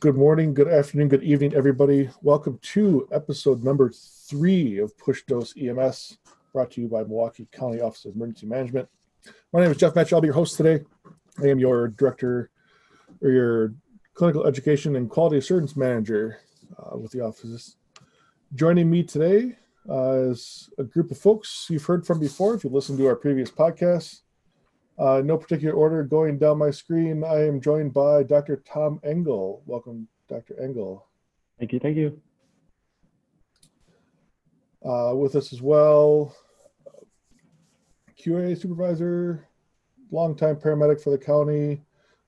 [0.00, 2.10] Good morning, good afternoon, good evening, everybody.
[2.20, 6.18] Welcome to episode number three of Push Dose EMS,
[6.52, 8.86] brought to you by Milwaukee County Office of Emergency Management.
[9.50, 10.12] My name is Jeff Metch.
[10.12, 10.84] I'll be your host today.
[11.42, 12.50] I am your director
[13.22, 13.74] or your
[14.12, 16.38] clinical education and quality assurance manager
[16.78, 17.76] uh, with the office.
[18.54, 19.56] Joining me today
[19.88, 23.16] uh, is a group of folks you've heard from before if you listened to our
[23.16, 24.20] previous podcasts.
[24.98, 27.24] Uh, no particular order going down my screen.
[27.24, 28.62] I am joined by Dr.
[28.64, 29.62] Tom Engel.
[29.66, 30.60] Welcome, Dr.
[30.62, 31.06] Engel.
[31.58, 31.80] Thank you.
[31.80, 32.20] Thank you.
[34.84, 36.36] Uh, with us as well,
[38.18, 39.48] QA supervisor,
[40.10, 41.82] longtime paramedic for the county,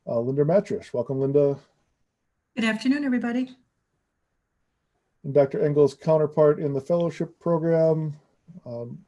[0.06, 0.92] uh, Linda Matrish.
[0.92, 1.58] Welcome, Linda.
[2.56, 3.54] Good afternoon, everybody.
[5.22, 5.64] And Dr.
[5.64, 8.16] Engel's counterpart in the fellowship program,
[8.64, 8.98] um,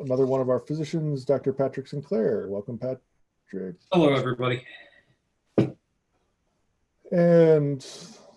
[0.00, 1.52] another one of our physicians, Dr.
[1.52, 2.46] Patrick Sinclair.
[2.48, 3.76] Welcome, Patrick.
[3.92, 4.64] Hello, everybody.
[7.10, 7.80] And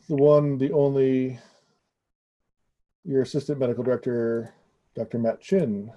[0.08, 1.40] the one, the only,
[3.04, 4.54] your assistant medical director,
[4.96, 5.20] Dr.
[5.20, 5.91] Matt Chin.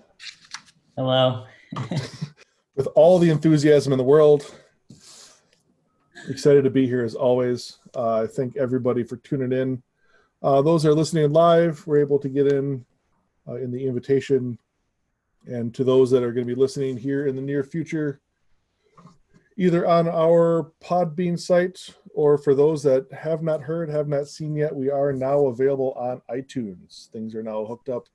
[0.97, 1.47] Hello.
[2.77, 4.55] With all the enthusiasm in the world,
[6.29, 7.79] excited to be here as always.
[7.95, 9.83] Uh, I thank everybody for tuning in.
[10.43, 12.85] Uh, those that are listening live, we're able to get in
[13.47, 14.59] uh, in the invitation.
[15.47, 18.21] And to those that are going to be listening here in the near future,
[19.57, 24.55] either on our Podbean site or for those that have not heard, have not seen
[24.55, 27.09] yet, we are now available on iTunes.
[27.11, 28.07] Things are now hooked up,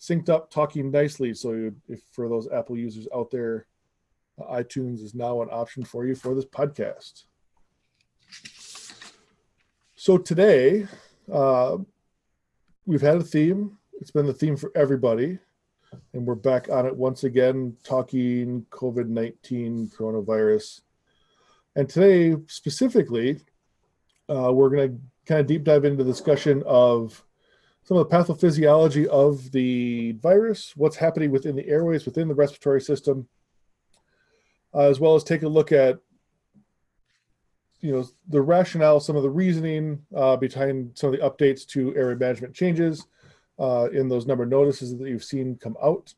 [0.00, 1.34] synced up, talking nicely.
[1.34, 3.66] So if for those Apple users out there,
[4.40, 7.24] iTunes is now an option for you for this podcast.
[9.96, 10.86] So today,
[11.32, 11.78] uh,
[12.86, 13.78] we've had a theme.
[14.00, 15.38] It's been the theme for everybody.
[16.12, 20.82] And we're back on it once again, talking COVID 19 coronavirus.
[21.76, 23.40] And today, specifically,
[24.28, 27.24] uh, we're going to kind of deep dive into the discussion of
[27.84, 32.80] some of the pathophysiology of the virus, what's happening within the airways, within the respiratory
[32.80, 33.28] system,
[34.74, 35.98] uh, as well as take a look at
[37.80, 41.94] you know the rationale, some of the reasoning uh, behind some of the updates to
[41.96, 43.06] airway management changes
[43.58, 46.14] uh, in those number notices that you've seen come out.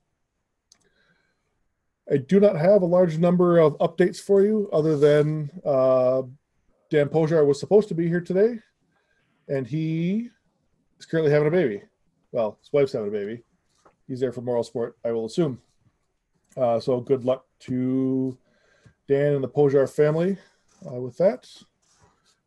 [2.10, 6.22] I do not have a large number of updates for you other than uh,
[6.90, 8.58] Dan Pojar was supposed to be here today,
[9.48, 10.28] and he
[10.98, 11.82] is currently having a baby.
[12.32, 13.44] Well, his wife's having a baby.
[14.08, 15.60] He's there for moral support, I will assume.
[16.56, 18.36] Uh, so good luck to
[19.08, 20.36] Dan and the Pojar family
[20.84, 21.48] uh, with that.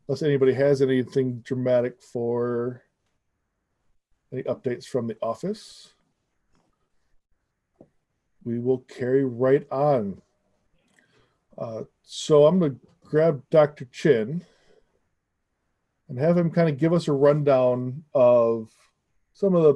[0.08, 2.84] Unless anybody has anything dramatic for
[4.34, 5.94] any updates from the office,
[8.44, 10.22] we will carry right on.
[11.58, 13.86] Uh, so I'm going to grab Dr.
[13.86, 14.44] Chin
[16.10, 18.72] and have him kind of give us a rundown of
[19.34, 19.76] some of the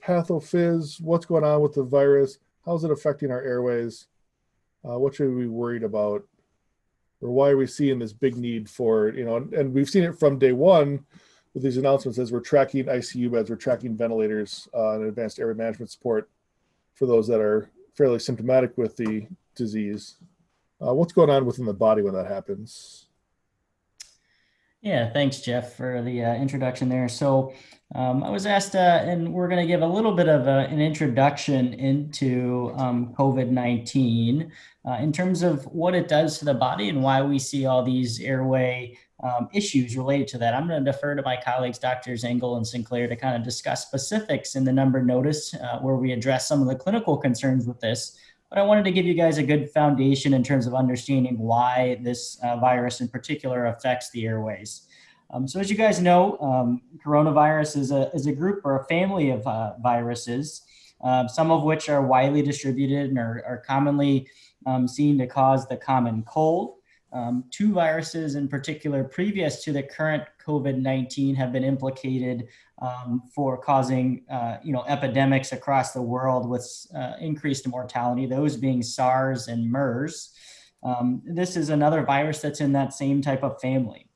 [0.00, 4.06] pathophys, what's going on with the virus, how's it affecting our airways,
[4.88, 6.24] uh, what should we be worried about,
[7.20, 10.04] or why are we seeing this big need for, you know, and, and we've seen
[10.04, 11.04] it from day one
[11.58, 15.54] with these announcements as we're tracking ICU beds, we're tracking ventilators uh, and advanced airway
[15.54, 16.30] management support
[16.94, 19.26] for those that are fairly symptomatic with the
[19.56, 20.18] disease.
[20.80, 23.06] Uh, what's going on within the body when that happens?
[24.82, 27.08] Yeah, thanks, Jeff, for the uh, introduction there.
[27.08, 27.52] So,
[27.92, 30.68] um, I was asked, uh, and we're going to give a little bit of a,
[30.70, 34.52] an introduction into um, COVID 19
[34.86, 37.82] uh, in terms of what it does to the body and why we see all
[37.82, 40.54] these airway um, issues related to that.
[40.54, 42.24] I'm going to defer to my colleagues, Drs.
[42.24, 46.12] Engel and Sinclair, to kind of discuss specifics in the number notice uh, where we
[46.12, 48.18] address some of the clinical concerns with this.
[48.48, 51.98] But I wanted to give you guys a good foundation in terms of understanding why
[52.02, 54.82] this uh, virus in particular affects the airways.
[55.30, 58.84] Um, so as you guys know, um, coronavirus is a, is a group or a
[58.84, 60.62] family of uh, viruses,
[61.02, 64.28] uh, some of which are widely distributed and are, are commonly
[64.64, 66.77] um, seen to cause the common cold.
[67.12, 72.48] Um, two viruses in particular, previous to the current COVID-19, have been implicated
[72.80, 78.26] um, for causing, uh, you know, epidemics across the world with uh, increased mortality.
[78.26, 80.32] Those being SARS and MERS.
[80.82, 84.07] Um, this is another virus that's in that same type of family.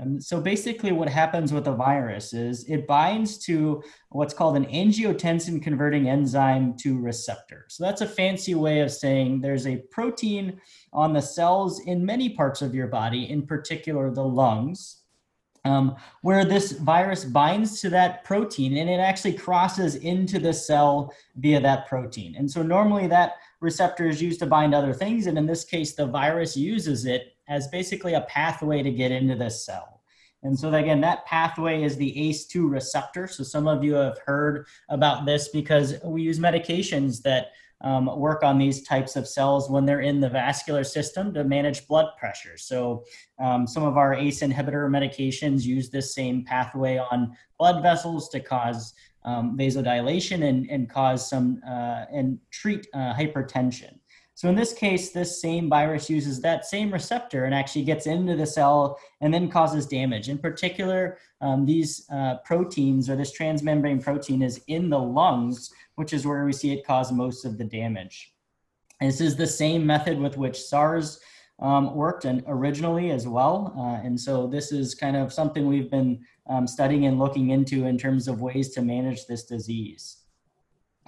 [0.00, 4.64] And so basically what happens with a virus is it binds to what's called an
[4.66, 7.66] angiotensin converting enzyme to receptor.
[7.68, 10.60] So that's a fancy way of saying there's a protein
[10.92, 15.02] on the cells in many parts of your body, in particular the lungs,
[15.66, 21.12] um, where this virus binds to that protein and it actually crosses into the cell
[21.36, 22.34] via that protein.
[22.36, 25.26] And so normally that receptor is used to bind other things.
[25.26, 29.34] And in this case, the virus uses it as basically a pathway to get into
[29.34, 30.00] the cell.
[30.42, 33.26] And so again, that pathway is the ACE2 receptor.
[33.26, 37.48] So some of you have heard about this because we use medications that
[37.82, 41.86] um, work on these types of cells when they're in the vascular system to manage
[41.86, 42.56] blood pressure.
[42.56, 43.04] So
[43.38, 48.40] um, some of our ACE inhibitor medications use this same pathway on blood vessels to
[48.40, 48.94] cause
[49.24, 53.99] um, vasodilation and, and cause some uh, and treat uh, hypertension.
[54.40, 58.36] So in this case, this same virus uses that same receptor and actually gets into
[58.36, 60.30] the cell and then causes damage.
[60.30, 66.14] In particular, um, these uh, proteins or this transmembrane protein is in the lungs, which
[66.14, 68.32] is where we see it cause most of the damage.
[68.98, 71.20] This is the same method with which SARS
[71.58, 73.74] um, worked and originally as well.
[73.76, 77.84] Uh, and so this is kind of something we've been um, studying and looking into
[77.84, 80.19] in terms of ways to manage this disease.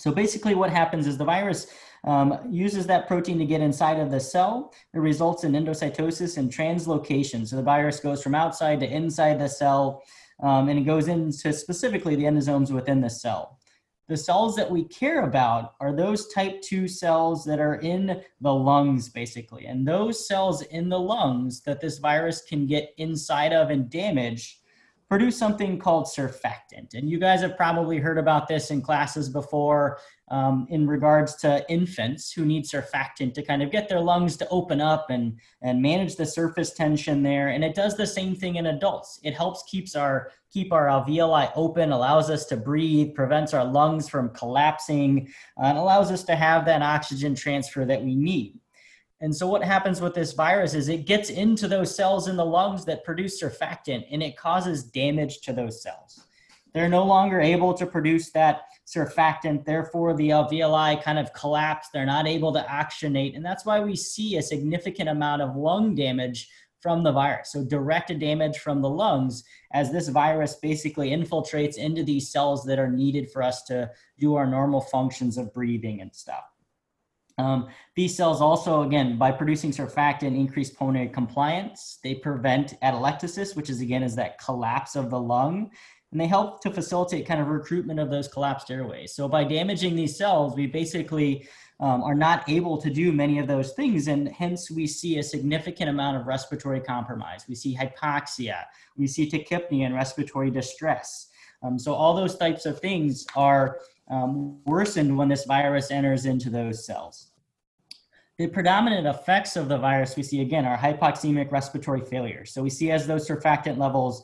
[0.03, 1.69] So basically what happens is the virus
[2.03, 4.75] um, uses that protein to get inside of the cell.
[4.93, 7.47] It results in endocytosis and translocation.
[7.47, 10.03] So the virus goes from outside to inside the cell,
[10.43, 13.61] um, and it goes into specifically the endosomes within the cell.
[14.09, 18.53] The cells that we care about are those type 2 cells that are in the
[18.53, 19.67] lungs, basically.
[19.67, 24.62] And those cells in the lungs that this virus can get inside of and damage
[25.13, 26.95] produce something called surfactant.
[26.95, 29.99] And you guys have probably heard about this in classes before
[30.29, 34.49] um, in regards to infants who need surfactant to kind of get their lungs to
[34.49, 37.49] open up and, and manage the surface tension there.
[37.49, 39.21] And it does the same thing in adults.
[39.23, 44.09] It helps keeps our keep our alveoli open, allows us to breathe, prevents our lungs
[44.09, 45.29] from collapsing,
[45.61, 48.62] uh, and allows us to have that oxygen transfer that we need.
[49.23, 52.45] And so what happens with this virus is it gets into those cells in the
[52.45, 56.27] lungs that produce surfactant and it causes damage to those cells.
[56.75, 59.65] They're no longer able to produce that surfactant.
[59.65, 61.89] Therefore, the alveoli kind of collapse.
[61.93, 63.37] They're not able to oxygenate.
[63.37, 66.49] And that's why we see a significant amount of lung damage
[66.81, 67.53] from the virus.
[67.53, 72.81] So direct damage from the lungs as this virus basically infiltrates into these cells that
[72.81, 76.52] are needed for us to do our normal functions of breathing and stuff.
[77.39, 81.99] Um, these cells also, again, by producing surfactant, increase pulmonary compliance.
[82.03, 85.71] They prevent atelectasis, which is again is that collapse of the lung,
[86.11, 89.15] and they help to facilitate kind of recruitment of those collapsed airways.
[89.15, 91.49] So by damaging these cells, we basically
[91.81, 95.23] um, are not able to do many of those things, and hence we see a
[95.23, 97.45] significant amount of respiratory compromise.
[97.49, 98.65] We see hypoxia,
[98.97, 101.29] we see tachypnea and respiratory distress.
[101.63, 103.79] Um, so all those types of things are
[104.13, 107.31] um, worsened when this virus enters into those cells.
[108.39, 112.45] The predominant effects of the virus we see again are hypoxemic respiratory failure.
[112.45, 114.23] So we see as those surfactant levels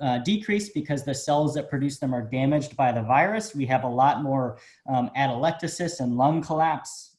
[0.00, 3.84] uh, decrease because the cells that produce them are damaged by the virus, we have
[3.84, 4.58] a lot more
[4.88, 7.16] um, atelectasis and lung collapse.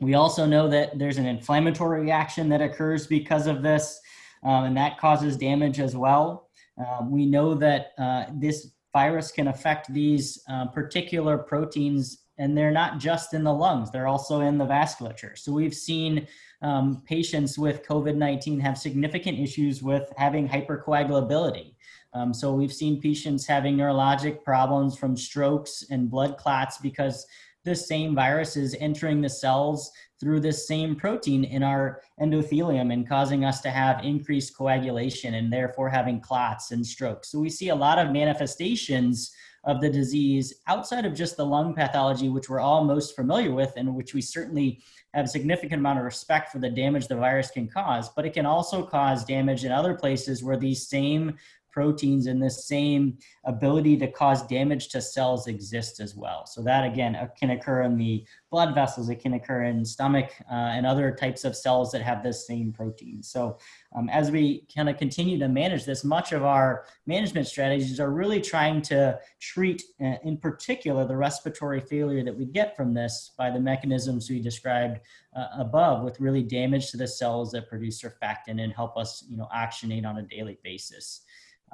[0.00, 4.00] We also know that there's an inflammatory reaction that occurs because of this,
[4.44, 6.48] um, and that causes damage as well.
[6.78, 12.70] Um, we know that uh, this virus can affect these uh, particular proteins and they're
[12.70, 15.36] not just in the lungs they're also in the vasculature.
[15.36, 16.26] So we've seen
[16.62, 21.74] um, patients with covid-19 have significant issues with having hypercoagulability.
[22.14, 27.26] Um, so we've seen patients having neurologic problems from strokes and blood clots because
[27.64, 33.08] this same virus is entering the cells through this same protein in our endothelium and
[33.08, 37.28] causing us to have increased coagulation and therefore having clots and strokes.
[37.28, 39.32] So we see a lot of manifestations
[39.64, 43.72] of the disease outside of just the lung pathology, which we're all most familiar with
[43.76, 44.82] and which we certainly
[45.14, 48.34] have a significant amount of respect for the damage the virus can cause, but it
[48.34, 51.36] can also cause damage in other places where these same
[51.78, 56.44] proteins and the same ability to cause damage to cells exists as well.
[56.44, 60.32] So that again uh, can occur in the blood vessels, it can occur in stomach
[60.50, 63.22] uh, and other types of cells that have this same protein.
[63.22, 63.58] So
[63.94, 68.10] um, as we kind of continue to manage this, much of our management strategies are
[68.10, 73.30] really trying to treat uh, in particular the respiratory failure that we get from this
[73.38, 74.98] by the mechanisms we described
[75.36, 79.36] uh, above with really damage to the cells that produce surfactant and help us you
[79.36, 81.22] know oxygenate on a daily basis.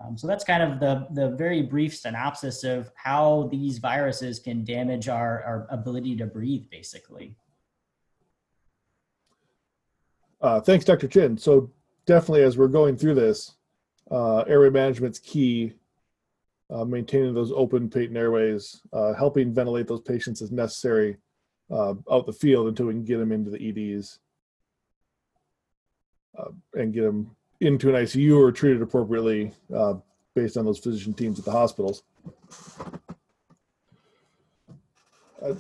[0.02, 4.64] Um, so that's kind of the, the very brief synopsis of how these viruses can
[4.64, 7.36] damage our, our ability to breathe, basically.
[10.40, 11.08] Uh, thanks, Dr.
[11.08, 11.38] Chin.
[11.38, 11.70] So
[12.06, 13.54] definitely as we're going through this,
[14.10, 15.74] uh, airway management's key.
[16.70, 21.18] Uh, maintaining those open patent airways, uh, helping ventilate those patients as necessary
[21.70, 24.18] uh, out the field until we can get them into the EDs
[26.38, 29.94] uh, and get them into an ICU or treated appropriately uh,
[30.34, 32.02] based on those physician teams at the hospitals.
[35.42, 35.54] Uh,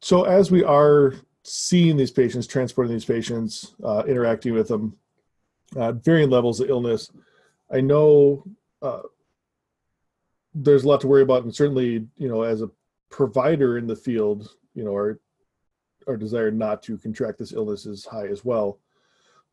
[0.00, 4.96] so as we are seeing these patients, transporting these patients, uh, interacting with them,
[5.76, 7.10] at varying levels of illness,
[7.72, 8.44] I know
[8.82, 9.02] uh,
[10.54, 12.70] there's a lot to worry about, and certainly, you know, as a
[13.10, 15.20] provider in the field, you know, our
[16.06, 18.78] our desire not to contract this illness is high as well.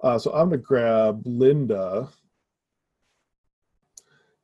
[0.03, 2.09] Uh, so I'm going to grab Linda,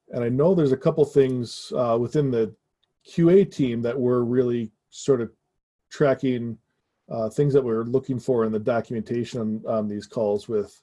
[0.10, 2.56] and I know there's a couple things uh, within the
[3.08, 5.32] QA team that we're really sort of
[5.92, 6.58] tracking
[7.10, 10.82] uh, things that we're looking for in the documentation on, on these calls with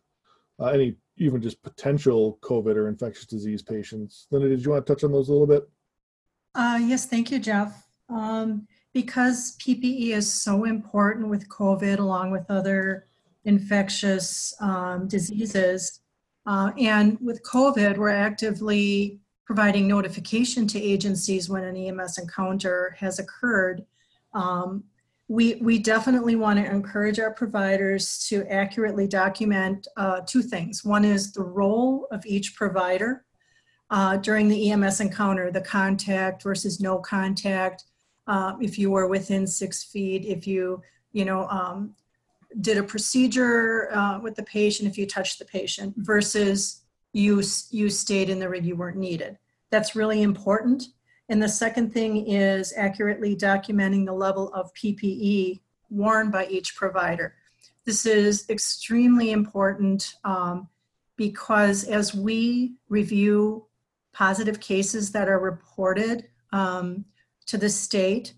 [0.61, 4.27] uh, any even just potential COVID or infectious disease patients.
[4.31, 5.69] Linda, did you want to touch on those a little bit?
[6.55, 7.87] Uh, yes, thank you, Jeff.
[8.09, 13.07] Um, because PPE is so important with COVID, along with other
[13.47, 16.01] infectious um, diseases,
[16.47, 23.19] uh, and with COVID, we're actively providing notification to agencies when an EMS encounter has
[23.19, 23.85] occurred.
[24.35, 24.85] Um,
[25.29, 30.85] we, we definitely want to encourage our providers to accurately document uh, two things.
[30.85, 33.25] One is the role of each provider
[33.91, 37.85] uh, during the EMS encounter, the contact versus no contact,
[38.27, 41.95] uh, if you were within six feet, if you, you know, um,
[42.61, 46.83] did a procedure uh, with the patient, if you touched the patient, versus
[47.13, 49.39] you, you stayed in the rig, you weren't needed.
[49.71, 50.89] That's really important.
[51.29, 55.61] And the second thing is accurately documenting the level of PPE
[55.91, 57.35] worn by each provider.
[57.85, 60.69] This is extremely important um,
[61.17, 63.67] because as we review
[64.13, 67.05] positive cases that are reported um,
[67.47, 68.35] to the state,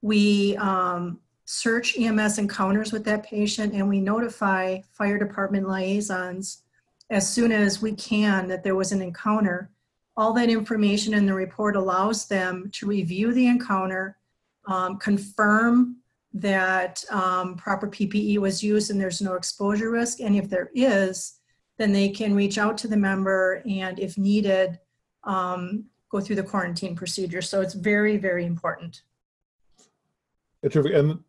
[0.00, 6.62] we um, search EMS encounters with that patient and we notify fire department liaisons
[7.10, 9.70] as soon as we can that there was an encounter
[10.18, 14.18] all that information in the report allows them to review the encounter,
[14.66, 15.98] um, confirm
[16.34, 20.18] that um, proper PPE was used and there's no exposure risk.
[20.18, 21.38] And if there is,
[21.76, 24.80] then they can reach out to the member and if needed,
[25.22, 27.40] um, go through the quarantine procedure.
[27.40, 29.02] So it's very, very important.
[30.98, 31.20] And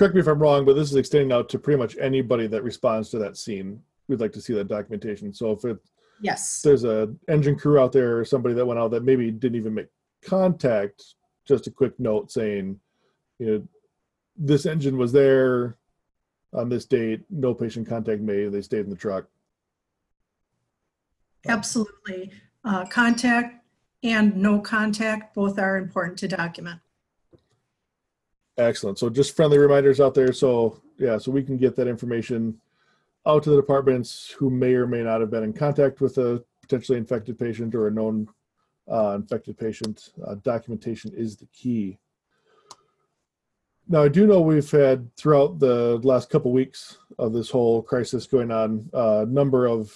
[0.00, 2.64] correct me if I'm wrong, but this is extending out to pretty much anybody that
[2.64, 3.82] responds to that scene.
[4.08, 5.34] We'd like to see that documentation.
[5.34, 5.78] So if it
[6.22, 6.62] Yes.
[6.62, 9.74] there's a engine crew out there or somebody that went out that maybe didn't even
[9.74, 9.88] make
[10.22, 11.04] contact,
[11.46, 12.80] just a quick note saying,
[13.38, 13.68] you know,
[14.36, 15.76] this engine was there
[16.54, 19.26] on this date, no patient contact made, they stayed in the truck.
[21.46, 22.32] Absolutely.
[22.64, 23.66] Uh, contact
[24.02, 26.80] and no contact, both are important to document.
[28.58, 28.98] Excellent.
[28.98, 30.32] So just friendly reminders out there.
[30.32, 32.60] So yeah, so we can get that information
[33.26, 36.42] out to the departments who may or may not have been in contact with a
[36.62, 38.28] potentially infected patient or a known
[38.90, 40.10] uh, infected patient.
[40.26, 41.98] Uh, documentation is the key.
[43.88, 48.26] Now, I do know we've had throughout the last couple weeks of this whole crisis
[48.26, 49.92] going on a number of,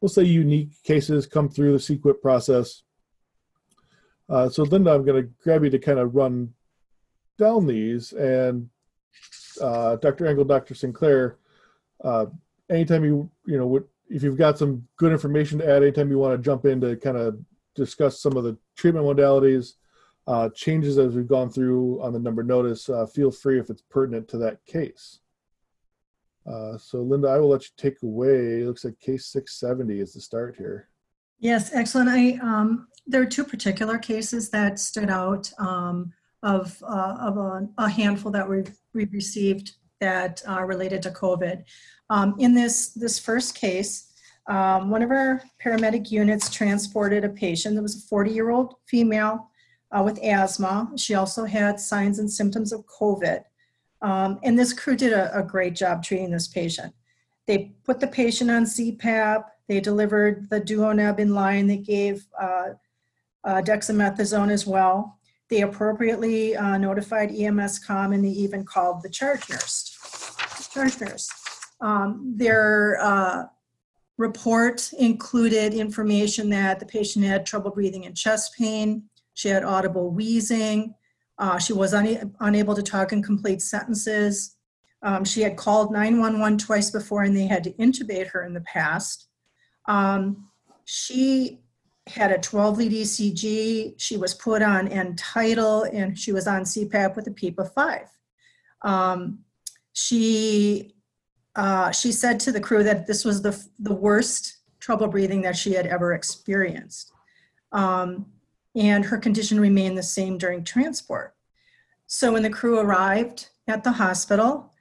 [0.00, 2.82] we'll say, unique cases come through the CEQIP process.
[4.28, 6.52] Uh, so, Linda, I'm going to grab you to kind of run
[7.36, 8.68] down these, and
[9.60, 10.26] uh, Dr.
[10.26, 10.74] Engel, Dr.
[10.74, 11.38] Sinclair,
[12.04, 12.26] uh,
[12.70, 16.36] anytime you you know if you've got some good information to add anytime you want
[16.36, 17.38] to jump in to kind of
[17.74, 19.74] discuss some of the treatment modalities
[20.26, 23.82] uh, changes as we've gone through on the number notice uh, feel free if it's
[23.82, 25.20] pertinent to that case
[26.46, 30.12] uh, so linda i will let you take away it looks like case 670 is
[30.12, 30.88] the start here
[31.38, 32.08] Yes, excellent.
[32.08, 36.12] I, um, there are two particular cases that stood out um,
[36.42, 41.64] of, uh, of a, a handful that we've, we've received that are related to COVID.
[42.10, 44.12] Um, in this, this first case,
[44.46, 48.74] um, one of our paramedic units transported a patient that was a 40 year old
[48.86, 49.50] female
[49.90, 50.92] uh, with asthma.
[50.96, 53.42] She also had signs and symptoms of COVID.
[54.02, 56.94] Um, and this crew did a, a great job treating this patient.
[57.46, 62.70] They put the patient on CPAP, they delivered the duoneb in line, they gave uh,
[63.44, 65.18] uh, dexamethasone as well.
[65.48, 69.96] They appropriately uh, notified EMS com and they even called the charge nurse.
[70.72, 71.30] Charge nurse.
[71.80, 73.44] Um, their uh,
[74.18, 79.04] report included information that the patient had trouble breathing and chest pain.
[79.34, 80.94] She had audible wheezing.
[81.38, 84.56] Uh, she was una- unable to talk in complete sentences.
[85.02, 88.62] Um, she had called 911 twice before and they had to intubate her in the
[88.62, 89.28] past.
[89.86, 90.48] Um,
[90.86, 91.60] she
[92.06, 93.94] had a 12 lead ECG.
[93.98, 98.08] She was put on end-tidal and she was on CPAP with a PEEP of 5.
[98.82, 99.40] Um,
[99.92, 100.94] she,
[101.56, 105.56] uh, she said to the crew that this was the, the worst trouble breathing that
[105.56, 107.12] she had ever experienced.
[107.72, 108.26] Um,
[108.76, 111.34] and her condition remained the same during transport.
[112.06, 114.72] So when the crew arrived at the hospital,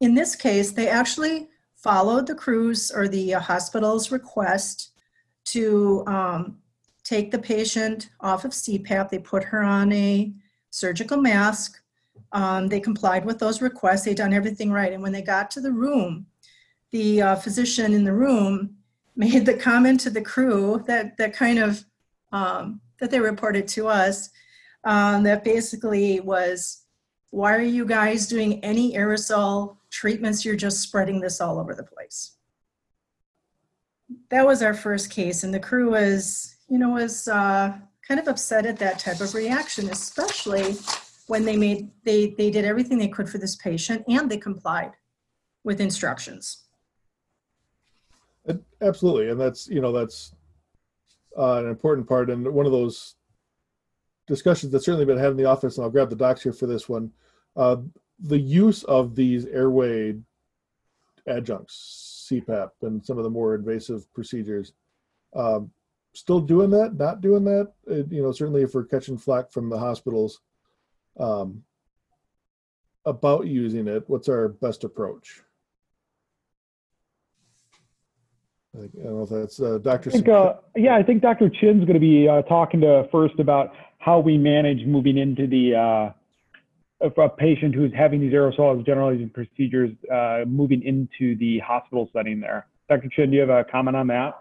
[0.00, 4.91] in this case, they actually followed the crew's or the uh, hospital's request
[5.46, 6.58] to um,
[7.04, 9.10] take the patient off of CPAP.
[9.10, 10.32] They put her on a
[10.70, 11.80] surgical mask.
[12.32, 14.04] Um, they complied with those requests.
[14.04, 14.92] They done everything right.
[14.92, 16.26] And when they got to the room,
[16.90, 18.76] the uh, physician in the room
[19.16, 21.84] made the comment to the crew that that kind of
[22.32, 24.30] um, that they reported to us
[24.84, 26.84] um, that basically was,
[27.30, 30.44] why are you guys doing any aerosol treatments?
[30.44, 32.36] You're just spreading this all over the place.
[34.32, 37.76] That was our first case, and the crew was, you know, was uh,
[38.08, 40.74] kind of upset at that type of reaction, especially
[41.26, 44.92] when they made they they did everything they could for this patient and they complied
[45.64, 46.64] with instructions.
[48.80, 50.34] Absolutely, and that's you know that's
[51.38, 53.16] uh, an important part, and one of those
[54.26, 55.76] discussions that's certainly been had in the office.
[55.76, 57.12] And I'll grab the docs here for this one.
[57.54, 57.76] Uh,
[58.18, 60.16] the use of these airway
[61.26, 64.72] adjuncts, CPAP, and some of the more invasive procedures.
[65.34, 65.70] Um,
[66.14, 66.94] still doing that?
[66.94, 67.72] Not doing that?
[67.90, 70.40] Uh, you know, certainly if we're catching flack from the hospitals
[71.18, 71.62] um,
[73.04, 75.42] about using it, what's our best approach?
[78.74, 80.10] I think- don't know if that's uh, Dr.
[80.10, 81.50] I think, uh, yeah, I think Dr.
[81.50, 86.14] Chin's going to be uh, talking to first about how we manage moving into the
[87.02, 92.40] if a patient who's having these aerosols generalizing procedures uh, moving into the hospital setting
[92.40, 92.66] there.
[92.88, 93.08] Dr.
[93.08, 94.34] Chin, do you have a comment on that?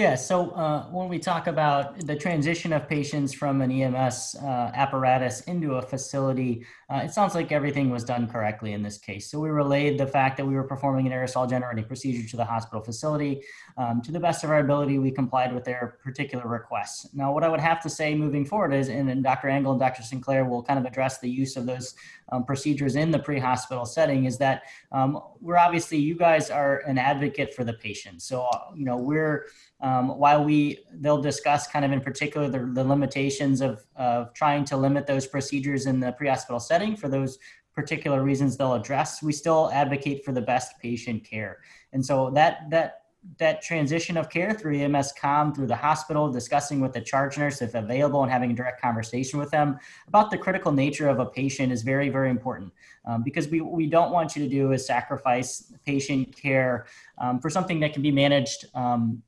[0.00, 4.70] Yeah, so uh, when we talk about the transition of patients from an EMS uh,
[4.72, 9.30] apparatus into a facility, uh, it sounds like everything was done correctly in this case.
[9.30, 12.46] So we relayed the fact that we were performing an aerosol generating procedure to the
[12.46, 13.42] hospital facility.
[13.76, 17.06] Um, to the best of our ability, we complied with their particular requests.
[17.12, 19.48] Now, what I would have to say moving forward is, and Dr.
[19.50, 20.02] Engel and Dr.
[20.02, 21.94] Sinclair will kind of address the use of those
[22.32, 26.96] um, procedures in the pre-hospital setting, is that um, we're obviously, you guys are an
[26.96, 28.22] advocate for the patient.
[28.22, 29.44] So, you know, we're
[29.82, 34.64] um, while we they'll discuss kind of in particular the, the limitations of, of trying
[34.64, 37.38] to limit those procedures in the pre-hospital setting for those
[37.74, 41.58] particular reasons they'll address we still advocate for the best patient care.
[41.92, 42.96] And so that that
[43.38, 47.60] that transition of care through EMS com through the hospital discussing with the charge nurse
[47.60, 51.26] if available and having a direct conversation with them about the critical nature of a
[51.26, 52.72] patient is very very important.
[53.06, 56.86] Um, because we, we don't want you to do is sacrifice patient care
[57.18, 59.22] um, for something that can be managed um,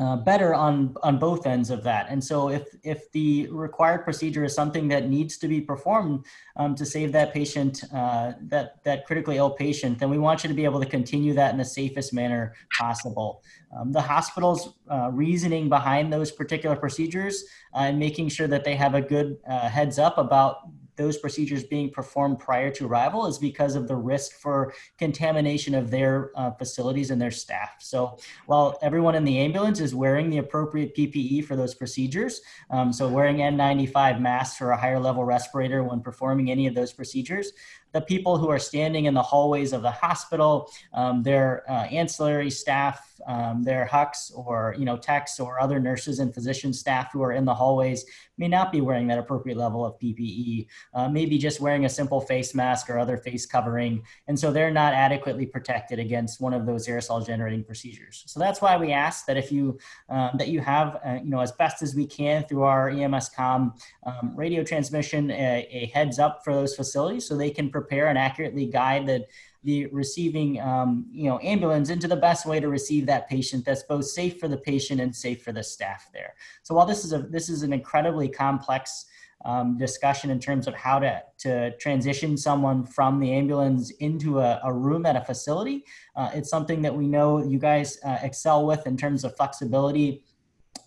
[0.00, 2.06] uh, better on on both ends of that.
[2.10, 6.24] And so, if if the required procedure is something that needs to be performed
[6.56, 10.48] um, to save that patient, uh, that that critically ill patient, then we want you
[10.48, 13.42] to be able to continue that in the safest manner possible.
[13.76, 18.76] Um, the hospital's uh, reasoning behind those particular procedures uh, and making sure that they
[18.76, 23.38] have a good uh, heads up about those procedures being performed prior to arrival is
[23.38, 27.76] because of the risk for contamination of their uh, facilities and their staff.
[27.80, 32.92] So while everyone in the ambulance is wearing the appropriate PPE for those procedures, um,
[32.92, 37.52] so wearing N95 masks or a higher level respirator when performing any of those procedures,
[37.94, 42.50] the people who are standing in the hallways of the hospital, um, their uh, ancillary
[42.50, 47.22] staff, um, their HUCs or you know techs or other nurses and physician staff who
[47.22, 48.04] are in the hallways
[48.36, 52.20] may not be wearing that appropriate level of PPE, uh, maybe just wearing a simple
[52.20, 56.66] face mask or other face covering, and so they're not adequately protected against one of
[56.66, 58.24] those aerosol generating procedures.
[58.26, 59.78] So that's why we ask that if you
[60.08, 63.30] um, that you have uh, you know as best as we can through our EMS
[63.30, 67.83] com um, radio transmission a, a heads up for those facilities so they can prepare
[67.90, 69.24] and accurately guide the
[69.62, 73.82] the receiving um, you know ambulance into the best way to receive that patient that's
[73.84, 77.12] both safe for the patient and safe for the staff there so while this is
[77.12, 79.06] a this is an incredibly complex
[79.44, 84.60] um, discussion in terms of how to, to transition someone from the ambulance into a,
[84.64, 85.84] a room at a facility.
[86.16, 90.24] Uh, it's something that we know you guys uh, excel with in terms of flexibility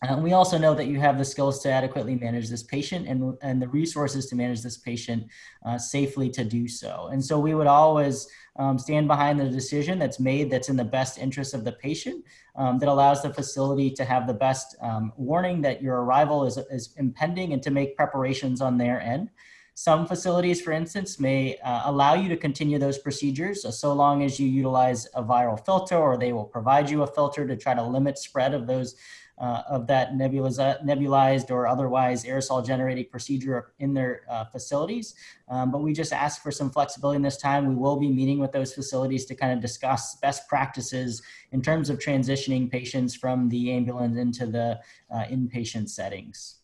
[0.03, 3.35] and we also know that you have the skills to adequately manage this patient and,
[3.41, 5.27] and the resources to manage this patient
[5.65, 7.09] uh, safely to do so.
[7.11, 10.83] And so we would always um, stand behind the decision that's made that's in the
[10.83, 12.23] best interest of the patient,
[12.55, 16.57] um, that allows the facility to have the best um, warning that your arrival is,
[16.57, 19.29] is impending and to make preparations on their end.
[19.73, 24.23] Some facilities, for instance, may uh, allow you to continue those procedures uh, so long
[24.23, 27.75] as you utilize a viral filter or they will provide you a filter to try
[27.75, 28.95] to limit spread of those
[29.37, 35.15] uh, of that nebulized or otherwise aerosol generating procedure in their uh, facilities.
[35.47, 37.67] Um, but we just ask for some flexibility in this time.
[37.67, 41.21] We will be meeting with those facilities to kind of discuss best practices
[41.51, 44.79] in terms of transitioning patients from the ambulance into the
[45.13, 46.55] uh, inpatient settings.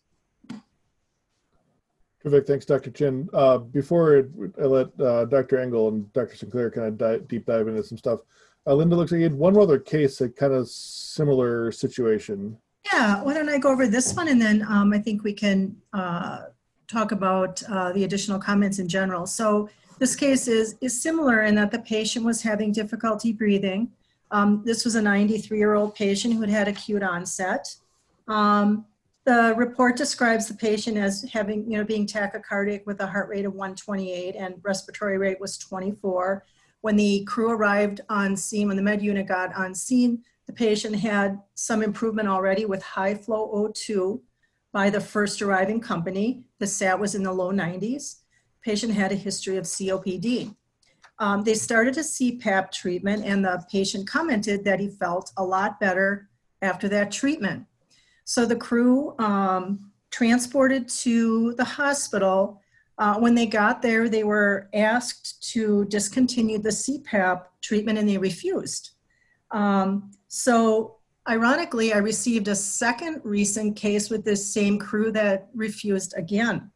[2.23, 2.47] Terrific.
[2.47, 2.89] Thanks, Dr.
[2.89, 3.29] Chin.
[3.33, 5.59] Uh, before I let uh, Dr.
[5.59, 6.37] Engel and Dr.
[6.37, 8.21] Sinclair kind of dive, deep dive into some stuff,
[8.65, 12.57] uh, Linda looks like you had one other case, a kind of similar situation.
[12.91, 15.75] Yeah, why don't I go over this one and then um, I think we can
[15.93, 16.43] uh,
[16.87, 19.25] talk about uh, the additional comments in general.
[19.25, 19.69] So
[19.99, 23.91] this case is, is similar in that the patient was having difficulty breathing.
[24.31, 27.75] Um, This was a 93-year-old patient who had had acute onset.
[28.27, 28.85] Um,
[29.25, 33.45] The report describes the patient as having, you know, being tachycardic with a heart rate
[33.45, 36.43] of 128 and respiratory rate was 24.
[36.81, 40.95] When the crew arrived on scene, when the med unit got on scene, the patient
[40.95, 44.21] had some improvement already with high flow O2
[44.71, 46.45] by the first arriving company.
[46.59, 48.21] The SAT was in the low 90s.
[48.61, 50.55] Patient had a history of COPD.
[51.19, 55.79] Um, they started a CPAP treatment, and the patient commented that he felt a lot
[55.79, 56.29] better
[56.61, 57.65] after that treatment.
[58.25, 62.61] So the crew um, transported to the hospital.
[62.97, 68.17] Uh, when they got there, they were asked to discontinue the CPAP treatment, and they
[68.17, 68.92] refused.
[69.53, 70.97] Um, so
[71.29, 76.71] ironically, I received a second recent case with this same crew that refused again.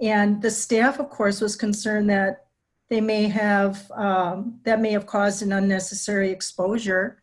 [0.00, 2.46] And the staff, of course, was concerned that
[2.88, 7.22] they may have, um, that may have caused an unnecessary exposure.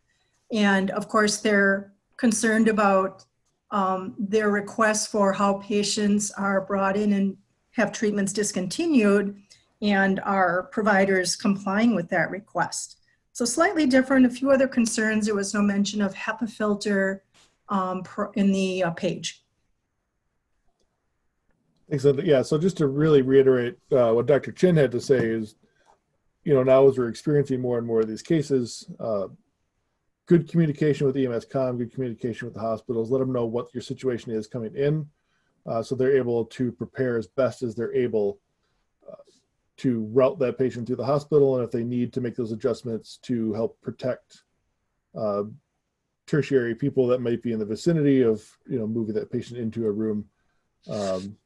[0.52, 3.24] And of course, they're concerned about
[3.70, 7.36] um, their requests for how patients are brought in and
[7.72, 9.36] have treatments discontinued
[9.82, 12.97] and are providers complying with that request.
[13.38, 15.26] So slightly different, a few other concerns.
[15.26, 17.22] There was no mention of HEPA filter
[17.68, 18.02] um,
[18.34, 19.44] in the uh, page.
[21.88, 22.02] Thanks.
[22.02, 22.26] Linda.
[22.26, 22.42] Yeah.
[22.42, 24.50] So just to really reiterate uh, what Dr.
[24.50, 25.54] Chin had to say is,
[26.42, 29.28] you know, now as we're experiencing more and more of these cases, uh,
[30.26, 33.12] good communication with EMS com, good communication with the hospitals.
[33.12, 35.06] Let them know what your situation is coming in,
[35.64, 38.40] uh, so they're able to prepare as best as they're able
[39.78, 43.18] to route that patient through the hospital, and if they need to make those adjustments
[43.22, 44.42] to help protect
[45.16, 45.44] uh,
[46.26, 49.86] tertiary people that might be in the vicinity of, you know, moving that patient into
[49.86, 50.24] a room.
[50.88, 51.36] Um,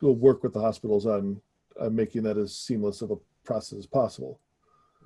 [0.00, 1.40] we'll work with the hospitals on,
[1.80, 4.38] on making that as seamless of a process as possible.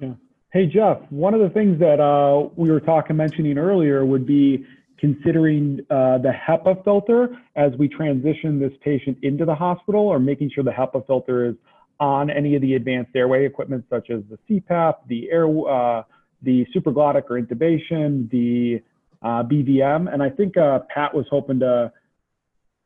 [0.00, 0.14] Yeah
[0.54, 4.64] hey, Jeff, one of the things that uh, we were talking, mentioning earlier would be
[4.98, 10.48] considering uh, the HEPA filter as we transition this patient into the hospital or making
[10.54, 11.56] sure the HEPA filter is
[12.00, 16.02] on any of the advanced airway equipment such as the CPAP, the air, uh,
[16.42, 18.82] the supraglottic or intubation, the
[19.22, 20.12] uh, BVM.
[20.12, 21.92] And I think uh, Pat was hoping to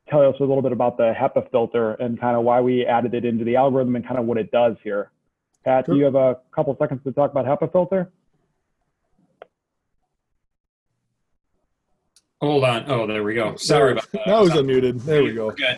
[0.09, 3.13] tell us a little bit about the HEPA filter and kind of why we added
[3.13, 5.11] it into the algorithm and kind of what it does here.
[5.65, 8.11] Pat, do you have a couple seconds to talk about HEPA filter?
[12.41, 12.89] Hold on.
[12.89, 13.57] Oh, there we go.
[13.57, 14.25] Sorry about that.
[14.25, 15.03] Now he's unmuted.
[15.03, 15.51] There we go.
[15.51, 15.77] Good.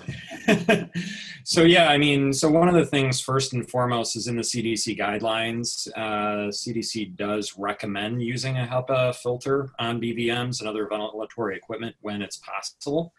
[1.43, 4.41] So yeah, I mean, so one of the things first and foremost is in the
[4.41, 5.87] CDC guidelines.
[5.95, 12.21] Uh, CDC does recommend using a HEPA filter on BVMs and other ventilatory equipment when
[12.21, 13.13] it's possible.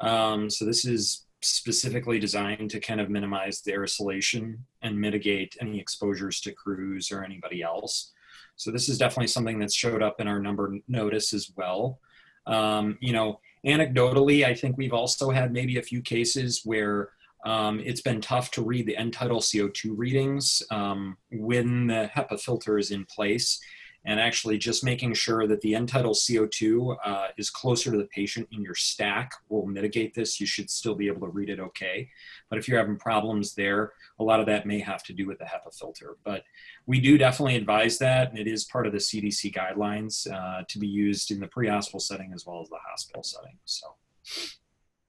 [0.00, 5.78] Um, so this is specifically designed to kind of minimize the aerosolation and mitigate any
[5.78, 8.12] exposures to crews or anybody else.
[8.56, 12.00] So this is definitely something that's showed up in our number notice as well.
[12.46, 17.10] Um, you know, anecdotally, I think we've also had maybe a few cases where
[17.44, 22.40] um, it's been tough to read the end tidal CO2 readings um, when the HEPA
[22.40, 23.60] filter is in place.
[24.06, 28.06] And actually, just making sure that the end tidal CO2 uh, is closer to the
[28.06, 30.38] patient in your stack will mitigate this.
[30.38, 32.10] You should still be able to read it okay.
[32.50, 35.38] But if you're having problems there, a lot of that may have to do with
[35.38, 36.16] the HEPA filter.
[36.22, 36.44] But
[36.86, 40.78] we do definitely advise that, and it is part of the CDC guidelines uh, to
[40.78, 43.56] be used in the pre-hospital setting as well as the hospital setting.
[43.64, 43.94] So,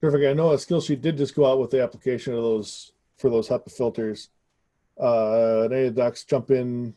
[0.00, 0.24] Perfect.
[0.24, 3.30] I know a skill sheet did just go out with the application of those for
[3.30, 4.28] those HEPA filters.
[5.00, 6.94] Uh, any docs jump in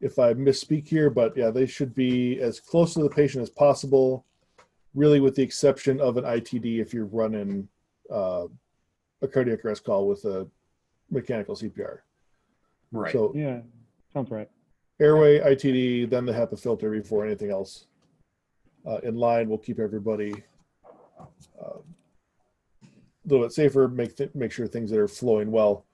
[0.00, 3.50] if I misspeak here, but yeah, they should be as close to the patient as
[3.50, 4.24] possible,
[4.94, 7.68] really with the exception of an ITD if you're running
[8.12, 8.46] uh,
[9.22, 10.46] a cardiac arrest call with a
[11.10, 11.98] mechanical CPR.
[12.92, 13.12] right.
[13.12, 13.60] So Yeah,
[14.12, 14.48] sounds right.
[15.00, 17.86] airway, ITD, then the HEPA filter before anything else.
[18.86, 20.32] Uh, in line, we'll keep everybody
[21.60, 21.82] um,
[22.82, 25.84] a little bit safer, make, th- make sure things that are flowing well.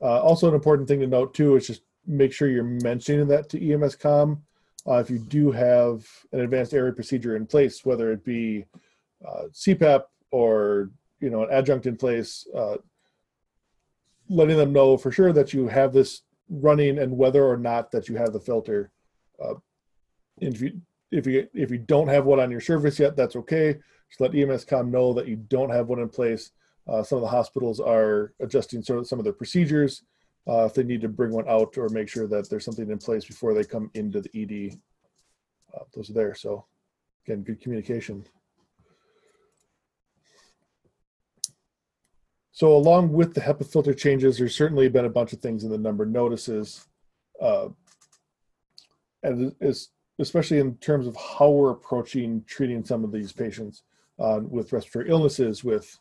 [0.00, 3.48] Uh, also an important thing to note too, is just make sure you're mentioning that
[3.50, 4.42] to EMS com.
[4.86, 8.64] Uh, if you do have an advanced airway procedure in place, whether it be
[9.26, 12.76] uh, CPAP or, you know, an adjunct in place, uh,
[14.28, 18.08] letting them know for sure that you have this running and whether or not that
[18.08, 18.90] you have the filter.
[19.42, 19.54] Uh,
[20.38, 23.76] if you if you if you don't have one on your service yet, that's okay.
[24.08, 26.52] Just let EMScom know that you don't have one in place.
[26.88, 30.02] Uh, some of the hospitals are adjusting sort of some of their procedures
[30.48, 32.98] uh, if they need to bring one out or make sure that there's something in
[32.98, 34.78] place before they come into the ED.
[35.74, 36.34] Uh, those are there.
[36.34, 36.66] So
[37.26, 38.24] again, good communication.
[42.52, 45.70] So along with the HEPA filter changes, there's certainly been a bunch of things in
[45.70, 46.86] the number notices.
[47.40, 47.68] Uh,
[49.22, 49.54] and
[50.18, 53.82] especially in terms of how we're approaching treating some of these patients
[54.18, 55.98] uh, with respiratory illnesses, with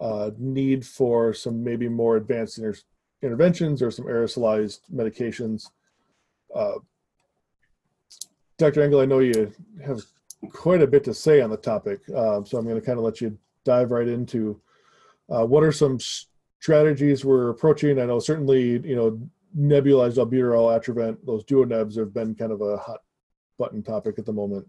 [0.00, 2.74] uh, need for some maybe more advanced inter
[3.24, 5.70] interventions or some aerosolized medications.
[6.54, 6.74] Uh,
[8.58, 8.82] Dr.
[8.82, 9.52] Engel, I know you
[9.84, 10.02] have
[10.52, 13.04] quite a bit to say on the topic, uh, so I'm going to kind of
[13.04, 14.60] let you dive right into
[15.28, 15.98] uh, what are some
[16.60, 17.98] strategies we're approaching.
[17.98, 19.20] I know certainly, you know,
[19.58, 23.00] nebulized albuterol, Atrovent, those duonebs have been kind of a hot
[23.58, 24.66] button topic at the moment.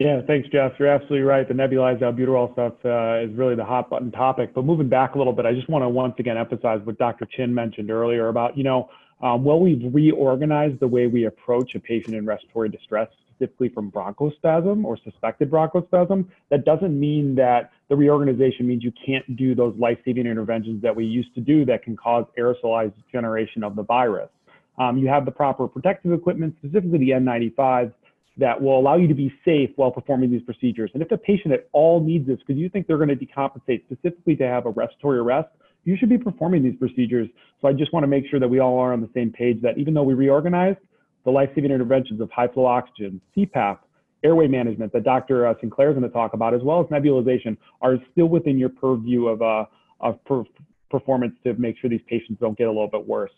[0.00, 0.72] Yeah, thanks, Jeff.
[0.78, 1.46] You're absolutely right.
[1.46, 4.54] The nebulized albuterol stuff uh, is really the hot button topic.
[4.54, 7.26] But moving back a little bit, I just want to once again emphasize what Dr.
[7.26, 8.88] Chin mentioned earlier about, you know,
[9.20, 13.92] um, well, we've reorganized the way we approach a patient in respiratory distress, specifically from
[13.92, 16.24] bronchospasm or suspected bronchospasm.
[16.48, 21.04] That doesn't mean that the reorganization means you can't do those life-saving interventions that we
[21.04, 24.30] used to do that can cause aerosolized generation of the virus.
[24.78, 27.92] Um, you have the proper protective equipment, specifically the N95,
[28.36, 30.90] that will allow you to be safe while performing these procedures.
[30.94, 33.84] And if the patient at all needs this, because you think they're going to decompensate
[33.84, 35.48] specifically to have a respiratory arrest,
[35.84, 37.28] you should be performing these procedures.
[37.60, 39.60] So I just want to make sure that we all are on the same page
[39.62, 40.78] that even though we reorganized,
[41.24, 43.78] the life-saving interventions of high flow oxygen, CPAP,
[44.22, 45.46] airway management that Dr.
[45.46, 48.68] Uh, Sinclair is going to talk about, as well as nebulization, are still within your
[48.68, 49.64] purview of, uh,
[50.00, 50.44] of per
[50.90, 53.30] performance to make sure these patients don't get a little bit worse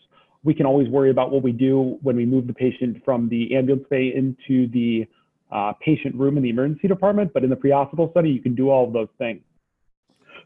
[0.43, 3.55] we can always worry about what we do when we move the patient from the
[3.55, 5.07] ambulance bay into the
[5.51, 7.31] uh, patient room in the emergency department.
[7.33, 9.41] But in the pre-hospital study, you can do all of those things.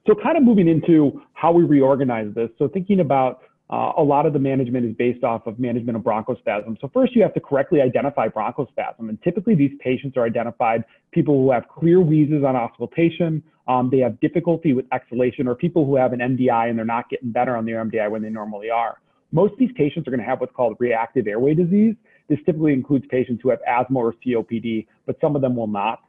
[0.05, 2.49] So kind of moving into how we reorganize this.
[2.57, 6.03] So thinking about uh, a lot of the management is based off of management of
[6.03, 6.79] bronchospasm.
[6.79, 9.10] So first you have to correctly identify bronchospasm.
[9.10, 13.99] And typically these patients are identified people who have clear wheezes on auscultation, um, they
[13.99, 17.57] have difficulty with exhalation, or people who have an MDI and they're not getting better
[17.57, 18.99] on their MDI when they normally are.
[19.31, 21.95] Most of these patients are going to have what's called reactive airway disease.
[22.29, 25.99] This typically includes patients who have asthma or COPD, but some of them will not.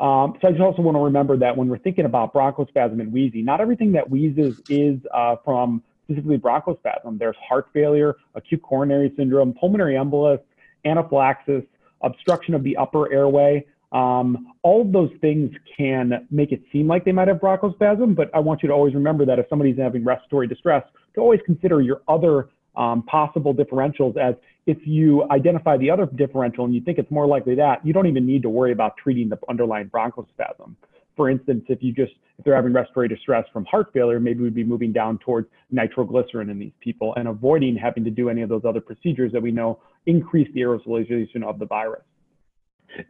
[0.00, 3.12] Um, so I just also want to remember that when we're thinking about bronchospasm and
[3.12, 7.18] wheezing, not everything that wheezes is uh, from specifically bronchospasm.
[7.18, 10.40] There's heart failure, acute coronary syndrome, pulmonary embolus,
[10.84, 11.62] anaphylaxis,
[12.02, 13.64] obstruction of the upper airway.
[13.92, 18.28] Um, all of those things can make it seem like they might have bronchospasm, but
[18.34, 20.82] I want you to always remember that if somebody's having respiratory distress,
[21.14, 24.34] to always consider your other um, possible differentials as
[24.66, 28.06] if you identify the other differential and you think it's more likely that, you don't
[28.06, 30.74] even need to worry about treating the underlying bronchospasm.
[31.16, 34.54] For instance, if you just, if they're having respiratory distress from heart failure, maybe we'd
[34.54, 38.48] be moving down towards nitroglycerin in these people and avoiding having to do any of
[38.48, 42.02] those other procedures that we know increase the aerosolization of the virus.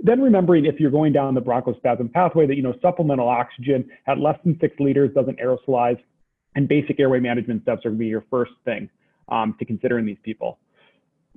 [0.02, 4.18] Then remembering if you're going down the bronchospasm pathway that, you know, supplemental oxygen at
[4.18, 5.98] less than six liters doesn't aerosolize
[6.56, 8.88] and basic airway management steps are gonna be your first thing
[9.28, 10.58] um, to consider in these people.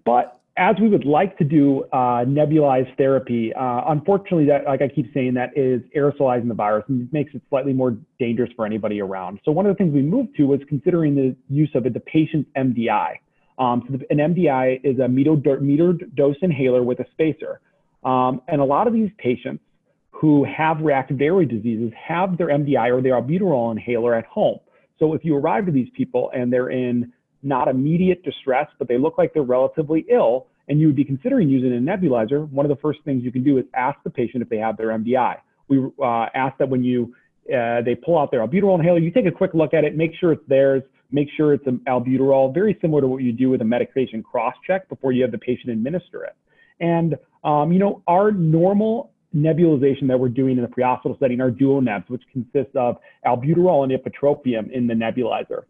[0.05, 4.87] But as we would like to do uh, nebulized therapy, uh, unfortunately, that like I
[4.87, 8.99] keep saying, that is aerosolizing the virus and makes it slightly more dangerous for anybody
[8.99, 9.39] around.
[9.45, 11.99] So one of the things we moved to was considering the use of a, the
[11.99, 13.17] patient's MDI.
[13.59, 17.61] Um, so the, an MDI is a metered dose inhaler with a spacer.
[18.03, 19.63] Um, and a lot of these patients
[20.09, 24.59] who have reactive airway diseases have their MDI or their albuterol inhaler at home.
[24.97, 28.97] So if you arrive to these people and they're in not immediate distress, but they
[28.97, 32.69] look like they're relatively ill, and you would be considering using a nebulizer, one of
[32.69, 35.37] the first things you can do is ask the patient if they have their MDI.
[35.67, 37.15] We uh, ask that when you
[37.47, 40.11] uh, they pull out their albuterol inhaler, you take a quick look at it, make
[40.19, 43.61] sure it's theirs, make sure it's an albuterol, very similar to what you do with
[43.61, 46.35] a medication cross check before you have the patient administer it.
[46.81, 51.51] And um, you know, our normal nebulization that we're doing in the pre-hospital setting are
[51.51, 55.63] dual duonebs, which consists of albuterol and ipratropium in the nebulizer.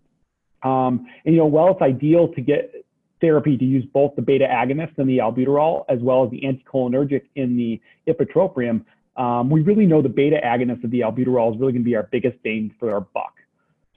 [0.64, 2.74] Um, and you know, while it's ideal to get
[3.22, 7.24] therapy to use both the beta agonist and the albuterol, as well as the anticholinergic
[7.36, 8.84] in the ipratropium,
[9.18, 11.96] um, we really know the beta agonist of the albuterol is really going to be
[11.96, 13.34] our biggest bang for our buck.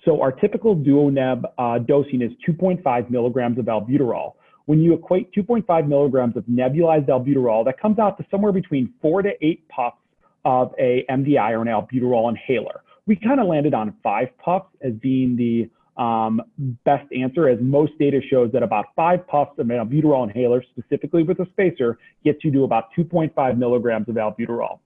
[0.04, 4.34] So our typical duoneb uh, dosing is 2.5 milligrams of albuterol.
[4.64, 9.20] When you equate 2.5 milligrams of nebulized albuterol, that comes out to somewhere between four
[9.20, 9.98] to eight puffs
[10.44, 12.82] of a MDI or an albuterol inhaler.
[13.06, 15.68] We kind of landed on five puffs as being the
[16.00, 16.40] um,
[16.84, 21.38] best answer, as most data shows that about five puffs of albuterol inhaler, specifically with
[21.40, 24.78] a spacer, gets you to about 2.5 milligrams of albuterol.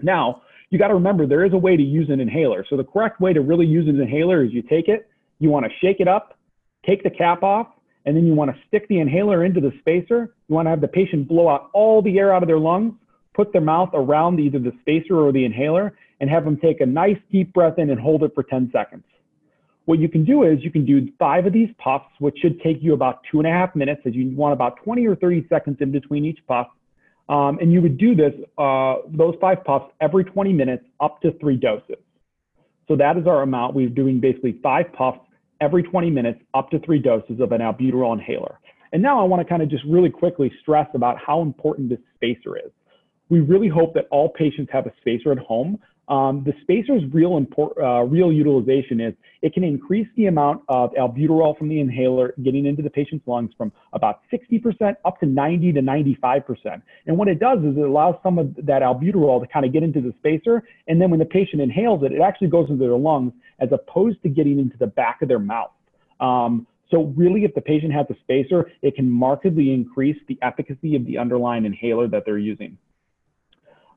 [0.00, 2.64] Now, you got to remember there is a way to use an inhaler.
[2.68, 5.66] So the correct way to really use an inhaler is you take it, you want
[5.66, 6.38] to shake it up,
[6.86, 7.68] take the cap off,
[8.06, 10.34] and then you want to stick the inhaler into the spacer.
[10.48, 12.94] You want to have the patient blow out all the air out of their lungs,
[13.34, 16.86] put their mouth around either the spacer or the inhaler, and have them take a
[16.86, 19.04] nice deep breath in and hold it for 10 seconds.
[19.88, 22.76] What you can do is you can do five of these puffs, which should take
[22.82, 25.78] you about two and a half minutes, as you want about 20 or 30 seconds
[25.80, 26.66] in between each puff.
[27.30, 31.32] Um, and you would do this, uh, those five puffs every 20 minutes up to
[31.40, 31.96] three doses.
[32.86, 33.74] So that is our amount.
[33.74, 35.20] We're doing basically five puffs
[35.62, 38.58] every 20 minutes up to three doses of an albuterol inhaler.
[38.92, 42.00] And now I want to kind of just really quickly stress about how important this
[42.14, 42.70] spacer is.
[43.30, 47.36] We really hope that all patients have a spacer at home um, the spacer's real,
[47.36, 52.34] import, uh, real utilization is it can increase the amount of albuterol from the inhaler
[52.42, 56.82] getting into the patient's lungs from about 60% up to 90 to 95%.
[57.06, 59.82] And what it does is it allows some of that albuterol to kind of get
[59.82, 60.62] into the spacer.
[60.86, 64.22] And then when the patient inhales it, it actually goes into their lungs as opposed
[64.22, 65.72] to getting into the back of their mouth.
[66.20, 70.96] Um, so really, if the patient has a spacer, it can markedly increase the efficacy
[70.96, 72.78] of the underlying inhaler that they're using.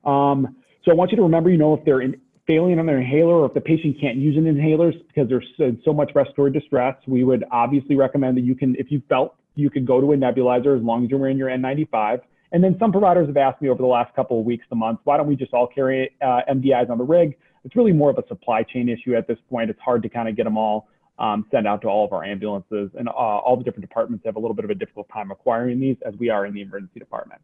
[0.04, 2.98] Um, so I want you to remember, you know, if they're in, failing on their
[2.98, 5.46] inhaler or if the patient can't use an inhaler because there's
[5.84, 9.70] so, much respiratory distress, we would obviously recommend that you can, if you felt you
[9.70, 12.20] could go to a nebulizer as long as you're wearing your N95.
[12.52, 15.02] And then some providers have asked me over the last couple of weeks the months,
[15.04, 17.36] why don't we just all carry uh, MDIs on the rig?
[17.64, 19.70] It's really more of a supply chain issue at this point.
[19.70, 22.24] It's hard to kind of get them all um, sent out to all of our
[22.24, 25.30] ambulances, and uh, all the different departments have a little bit of a difficult time
[25.30, 27.40] acquiring these, as we are in the emergency department.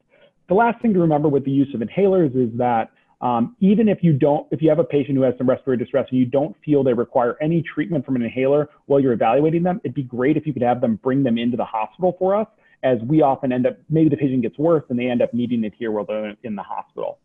[0.49, 3.99] The last thing to remember with the use of inhalers is that um, even if
[4.03, 6.55] you don't, if you have a patient who has some respiratory distress and you don't
[6.65, 10.37] feel they require any treatment from an inhaler while you're evaluating them, it'd be great
[10.37, 12.47] if you could have them bring them into the hospital for us,
[12.85, 15.65] as we often end up, maybe the patient gets worse and they end up needing
[15.65, 17.19] it here while they're in the hospital.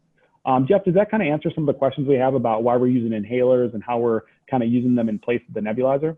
[0.45, 2.75] Um, Jeff, does that kind of answer some of the questions we have about why
[2.75, 6.17] we're using inhalers and how we're kind of using them in place of the nebulizer?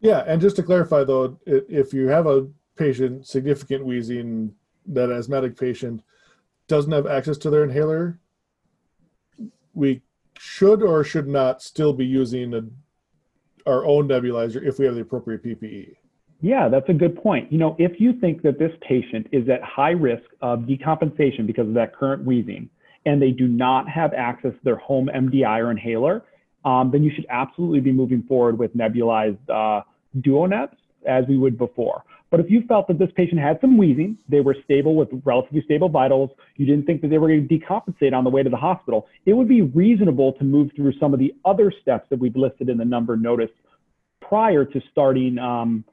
[0.00, 4.54] Yeah, and just to clarify though, if you have a patient significant wheezing,
[4.86, 6.02] that asthmatic patient
[6.68, 8.20] doesn't have access to their inhaler,
[9.74, 10.02] we
[10.38, 12.62] should or should not still be using a,
[13.68, 15.96] our own nebulizer if we have the appropriate PPE?
[16.40, 17.50] Yeah, that's a good point.
[17.50, 21.66] You know, if you think that this patient is at high risk of decompensation because
[21.66, 22.68] of that current wheezing,
[23.06, 26.24] and they do not have access to their home MDI or inhaler,
[26.64, 29.82] um, then you should absolutely be moving forward with nebulized uh,
[31.06, 32.04] as we would before.
[32.34, 35.62] But if you felt that this patient had some wheezing, they were stable with relatively
[35.62, 38.50] stable vitals, you didn't think that they were going to decompensate on the way to
[38.50, 42.18] the hospital, it would be reasonable to move through some of the other steps that
[42.18, 43.52] we've listed in the number notice
[44.20, 45.84] prior to starting um,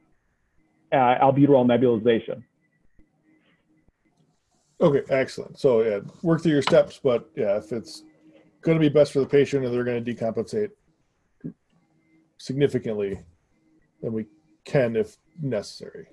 [0.91, 2.41] uh, albuterol nebulization.
[4.81, 5.59] Okay, excellent.
[5.59, 8.01] So yeah, work through your steps, but yeah, if it's
[8.61, 10.71] going to be best for the patient and they're going to decompensate
[12.39, 13.19] significantly,
[14.01, 14.25] then we
[14.65, 16.07] can if necessary.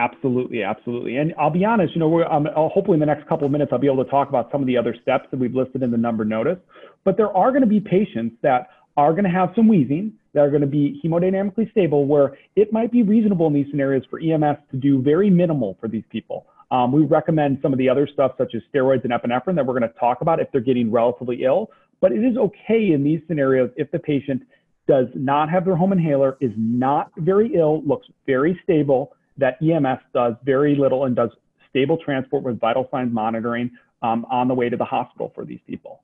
[0.00, 1.18] Absolutely, absolutely.
[1.18, 3.70] And I'll be honest, you know, we're, um, hopefully in the next couple of minutes,
[3.70, 5.90] I'll be able to talk about some of the other steps that we've listed in
[5.90, 6.56] the number notice.
[7.04, 10.40] But there are going to be patients that are going to have some wheezing, that
[10.40, 14.18] are going to be hemodynamically stable, where it might be reasonable in these scenarios for
[14.20, 16.46] EMS to do very minimal for these people.
[16.70, 19.78] Um, we recommend some of the other stuff, such as steroids and epinephrine, that we're
[19.78, 21.70] going to talk about if they're getting relatively ill.
[22.00, 24.44] But it is okay in these scenarios if the patient
[24.88, 30.00] does not have their home inhaler, is not very ill, looks very stable, that EMS
[30.14, 31.30] does very little and does
[31.68, 33.70] stable transport with vital signs monitoring
[34.02, 36.02] um, on the way to the hospital for these people.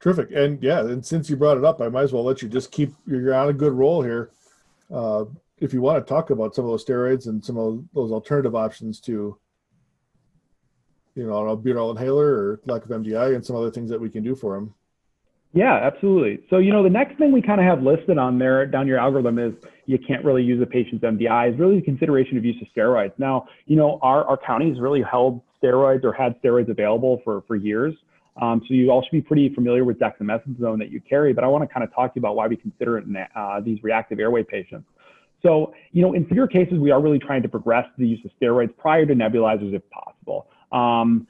[0.00, 0.30] Terrific.
[0.32, 2.72] And yeah, and since you brought it up, I might as well let you just
[2.72, 4.30] keep, you're on a good roll here.
[4.92, 5.26] Uh,
[5.58, 8.54] if you want to talk about some of those steroids and some of those alternative
[8.54, 9.38] options to,
[11.14, 14.08] you know, an albuterol inhaler or lack of MDI and some other things that we
[14.08, 14.74] can do for them.
[15.52, 16.44] Yeah, absolutely.
[16.48, 18.98] So, you know, the next thing we kind of have listed on there down your
[18.98, 19.52] algorithm is
[19.86, 23.12] you can't really use a patient's MDI is really the consideration of use of steroids.
[23.18, 27.56] Now, you know, our, our counties really held steroids or had steroids available for, for
[27.56, 27.94] years.
[28.40, 31.48] Um, so you all should be pretty familiar with dexamethasone that you carry, but I
[31.48, 33.82] want to kind of talk to you about why we consider it in uh, these
[33.82, 34.86] reactive airway patients.
[35.42, 38.30] So, you know, in severe cases, we are really trying to progress the use of
[38.40, 40.46] steroids prior to nebulizers if possible.
[40.70, 41.26] Um,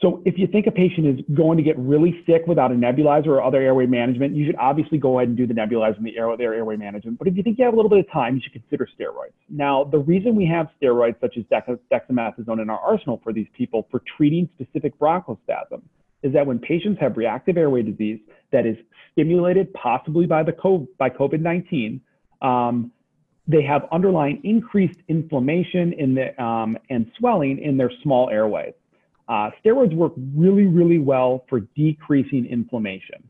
[0.00, 3.26] so if you think a patient is going to get really sick without a nebulizer
[3.26, 6.16] or other airway management, you should obviously go ahead and do the nebulizer and the
[6.16, 7.18] air, their airway management.
[7.18, 9.34] But if you think you have a little bit of time, you should consider steroids.
[9.50, 13.86] Now, the reason we have steroids such as dexamethasone in our arsenal for these people
[13.90, 15.82] for treating specific bronchospasm
[16.22, 18.20] is that when patients have reactive airway disease
[18.52, 18.76] that is
[19.12, 22.00] stimulated possibly by the COVID, by COVID-19,
[22.40, 22.90] um,
[23.46, 28.72] they have underlying increased inflammation in the, um, and swelling in their small airways.
[29.30, 33.22] Uh, steroids work really, really well for decreasing inflammation.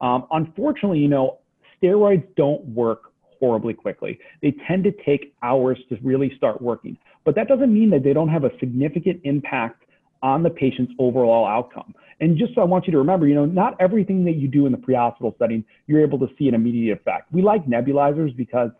[0.00, 1.38] Um, unfortunately, you know,
[1.80, 4.18] steroids don't work horribly quickly.
[4.42, 8.12] They tend to take hours to really start working, but that doesn't mean that they
[8.12, 9.84] don't have a significant impact
[10.24, 11.94] on the patient's overall outcome.
[12.20, 14.66] And just so I want you to remember, you know, not everything that you do
[14.66, 17.32] in the pre-hospital setting, you're able to see an immediate effect.
[17.32, 18.70] We like nebulizers because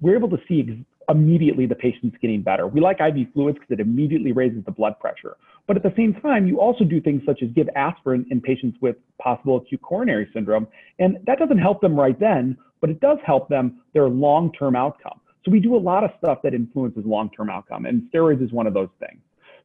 [0.00, 2.66] we're able to see immediately the patient's getting better.
[2.66, 5.36] We like IV fluids because it immediately raises the blood pressure.
[5.66, 8.78] But at the same time, you also do things such as give aspirin in patients
[8.80, 10.66] with possible acute coronary syndrome.
[10.98, 15.20] And that doesn't help them right then, but it does help them their long-term outcome.
[15.44, 18.66] So we do a lot of stuff that influences long-term outcome, and steroids is one
[18.66, 19.20] of those things.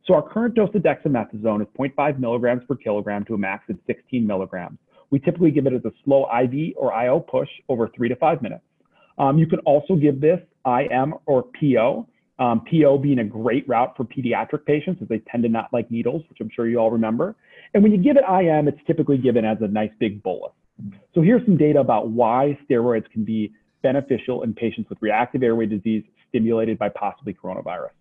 [0.06, 3.78] So our current dose of dexamethasone is 0.5 milligrams per kilogram to a max of
[3.88, 4.78] 16 milligrams.
[5.10, 8.42] We typically give it as a slow IV or IO push over three to five
[8.42, 8.64] minutes.
[9.18, 12.08] Um, you can also give this IM or PO.
[12.38, 15.90] Um, PO being a great route for pediatric patients as they tend to not like
[15.90, 17.34] needles, which I'm sure you all remember.
[17.74, 20.52] And when you give it IM, it's typically given as a nice big bolus.
[21.14, 25.66] So here's some data about why steroids can be beneficial in patients with reactive airway
[25.66, 27.92] disease stimulated by possibly coronavirus.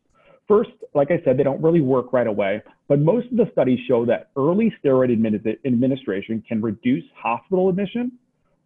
[0.48, 3.78] First, like I said, they don't really work right away, but most of the studies
[3.88, 5.10] show that early steroid
[5.64, 8.12] administration can reduce hospital admission,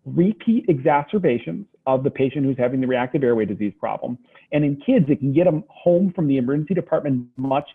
[0.05, 4.18] repeat exacerbations of the patient who's having the reactive airway disease problem.
[4.53, 7.66] And in kids, it can get them home from the emergency department much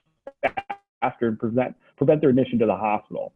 [1.02, 3.34] faster and prevent, prevent their admission to the hospital.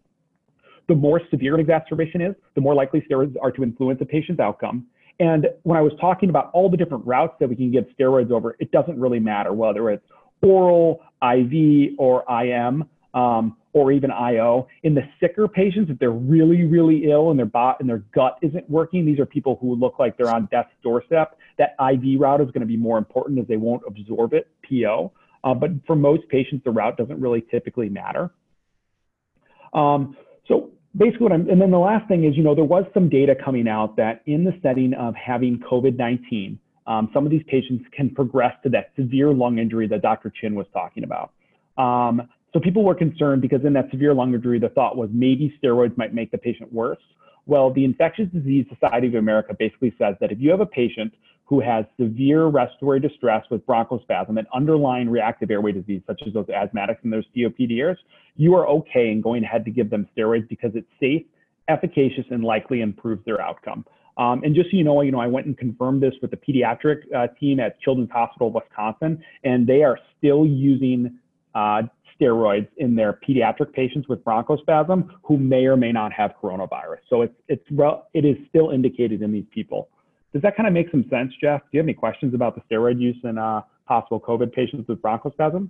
[0.87, 4.39] The more severe an exacerbation is, the more likely steroids are to influence a patient's
[4.39, 4.85] outcome.
[5.19, 8.29] And when I was talking about all the different routes that we can get steroids
[8.29, 10.05] over, it doesn't really matter whether it's
[10.43, 14.67] oral, IV, or IM, um, or even IO.
[14.83, 18.37] In the sicker patients, if they're really, really ill and their bot and their gut
[18.41, 21.37] isn't working, these are people who look like they're on death's doorstep.
[21.57, 25.11] That IV route is going to be more important as they won't absorb it, PO.
[25.43, 28.31] Uh, but for most patients, the route doesn't really typically matter.
[29.73, 30.17] Um,
[30.47, 33.09] so basically what I'm, and then the last thing is, you know, there was some
[33.09, 36.57] data coming out that in the setting of having COVID-19,
[36.87, 40.31] um, some of these patients can progress to that severe lung injury that Dr.
[40.41, 41.31] Chin was talking about.
[41.77, 42.27] Um,
[42.57, 45.95] so people were concerned because in that severe lung injury, the thought was maybe steroids
[45.95, 46.97] might make the patient worse.
[47.45, 51.13] Well, the Infectious Disease Society of America basically says that if you have a patient
[51.45, 56.47] who has severe respiratory distress with bronchospasm and underlying reactive airway disease, such as those
[56.47, 57.95] asthmatics and those COPDers,
[58.37, 61.23] you are okay in going ahead to give them steroids because it's safe,
[61.67, 63.85] efficacious, and likely improves their outcome.
[64.17, 66.37] Um, and just so you know, you know, I went and confirmed this with the
[66.37, 71.19] pediatric uh, team at Children's Hospital of Wisconsin, and they are still using
[71.57, 71.83] uh,
[72.19, 76.99] steroids in their pediatric patients with bronchospasm who may or may not have coronavirus.
[77.09, 77.65] So it's it's
[78.13, 79.89] it is still indicated in these people.
[80.33, 81.61] Does that kind of make some sense, Jeff?
[81.61, 85.01] Do you have any questions about the steroid use in uh, possible COVID patients with
[85.01, 85.69] bronchospasm?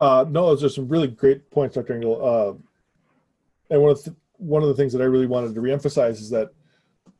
[0.00, 1.94] Uh, no, those are some really great points, Dr.
[1.94, 2.24] Engel.
[2.24, 2.54] Uh,
[3.70, 6.30] and one of the, one of the things that I really wanted to reemphasize is
[6.30, 6.50] that,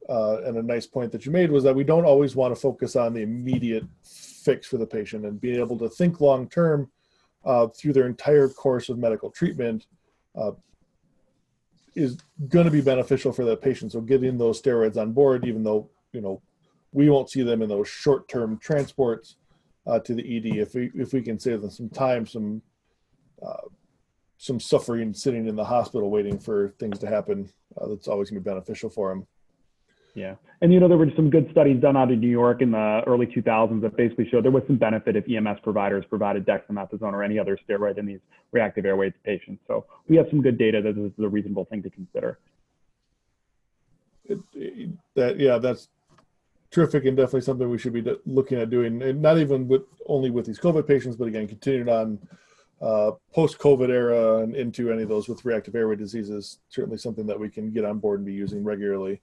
[0.08, 2.60] uh, and a nice point that you made was that we don't always want to
[2.60, 6.90] focus on the immediate fix for the patient and being able to think long term
[7.44, 9.86] uh, through their entire course of medical treatment
[10.36, 10.52] uh,
[11.94, 12.18] is
[12.48, 13.92] going to be beneficial for the patient.
[13.92, 16.42] So getting those steroids on board, even though you know
[16.92, 19.36] we won't see them in those short-term transports
[19.86, 22.62] uh, to the ED, if we if we can save them some time, some
[23.44, 23.68] uh,
[24.38, 27.48] some suffering sitting in the hospital waiting for things to happen,
[27.80, 29.26] uh, that's always going to be beneficial for them.
[30.14, 30.36] Yeah.
[30.60, 33.02] And, you know, there were some good studies done out in New York in the
[33.06, 37.22] early 2000s that basically showed there was some benefit if EMS providers provided dexamethasone or
[37.22, 38.20] any other steroid in these
[38.52, 39.60] reactive airways patients.
[39.66, 42.38] So we have some good data that this is a reasonable thing to consider.
[44.24, 45.88] It, it, that, yeah, that's
[46.70, 49.02] terrific and definitely something we should be looking at doing.
[49.02, 52.18] And not even with only with these COVID patients, but again, continuing on
[52.80, 57.38] uh, post-COVID era and into any of those with reactive airway diseases, certainly something that
[57.38, 59.20] we can get on board and be using regularly.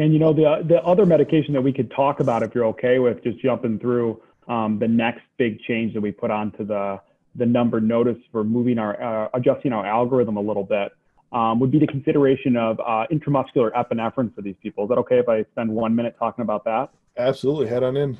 [0.00, 2.98] And you know, the the other medication that we could talk about if you're okay
[2.98, 7.00] with just jumping through um, the next big change that we put onto the
[7.34, 10.92] the number notice for moving our uh, adjusting our algorithm a little bit
[11.32, 14.84] um, would be the consideration of uh, intramuscular epinephrine for these people.
[14.84, 16.88] Is that okay if I spend one minute talking about that?
[17.18, 18.16] Absolutely, head on in.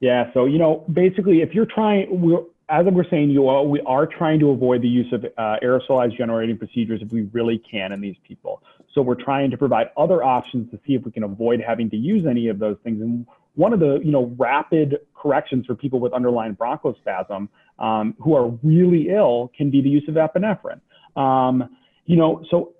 [0.00, 0.32] Yeah.
[0.34, 4.06] So you know, basically, if you're trying, we're as we're saying, you are, we are
[4.06, 8.00] trying to avoid the use of uh, aerosolized generating procedures if we really can in
[8.00, 8.62] these people.
[8.94, 11.96] So we're trying to provide other options to see if we can avoid having to
[11.96, 13.00] use any of those things.
[13.00, 18.34] And one of the you know rapid corrections for people with underlying bronchospasm um, who
[18.34, 20.80] are really ill can be the use of epinephrine.
[21.16, 21.76] Um,
[22.06, 22.74] you know, so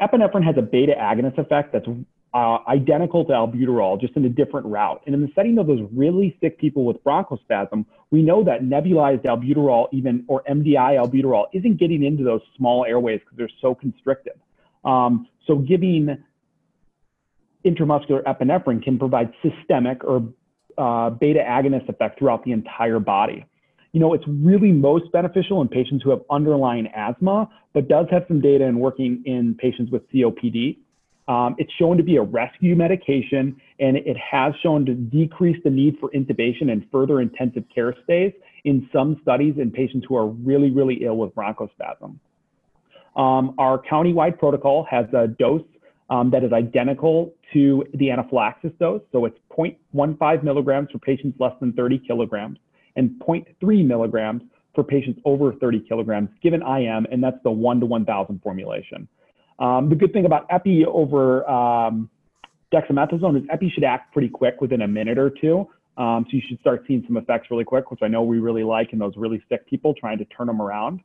[0.00, 1.86] epinephrine has a beta agonist effect that's
[2.34, 5.02] uh, identical to albuterol, just in a different route.
[5.06, 9.24] And in the setting of those really sick people with bronchospasm, we know that nebulized
[9.24, 14.34] albuterol, even or MDI albuterol, isn't getting into those small airways because they're so constricted.
[14.84, 16.16] Um, so giving
[17.64, 20.22] intramuscular epinephrine can provide systemic or
[20.78, 23.44] uh, beta agonist effect throughout the entire body.
[23.92, 28.24] you know, it's really most beneficial in patients who have underlying asthma, but does have
[28.28, 30.78] some data in working in patients with COPD.
[31.26, 35.70] Um, it's shown to be a rescue medication, and it has shown to decrease the
[35.70, 38.32] need for intubation and further intensive care stays
[38.64, 42.18] in some studies in patients who are really, really ill with bronchospasm.
[43.18, 45.62] Um, our county-wide protocol has a dose
[46.08, 49.02] um, that is identical to the anaphylaxis dose.
[49.12, 52.58] So it's 0.15 milligrams for patients less than 30 kilograms
[52.96, 54.42] and 0.3 milligrams
[54.74, 59.08] for patients over 30 kilograms given IM, and that's the 1 to 1,000 formulation.
[59.58, 62.08] Um, the good thing about epi over um,
[62.72, 65.68] dexamethasone is epi should act pretty quick within a minute or two.
[65.96, 68.62] Um, so you should start seeing some effects really quick, which I know we really
[68.62, 71.00] like in those really sick people trying to turn them around.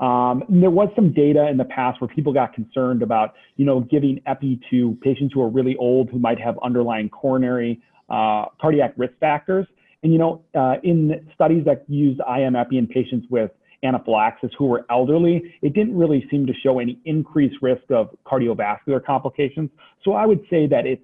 [0.00, 3.80] Um, there was some data in the past where people got concerned about, you know,
[3.80, 8.94] giving epi to patients who are really old who might have underlying coronary uh, cardiac
[8.96, 9.66] risk factors.
[10.02, 13.50] And you know, uh, in studies that used IM epi in patients with
[13.82, 19.04] anaphylaxis who were elderly, it didn't really seem to show any increased risk of cardiovascular
[19.04, 19.70] complications.
[20.04, 21.02] So I would say that it's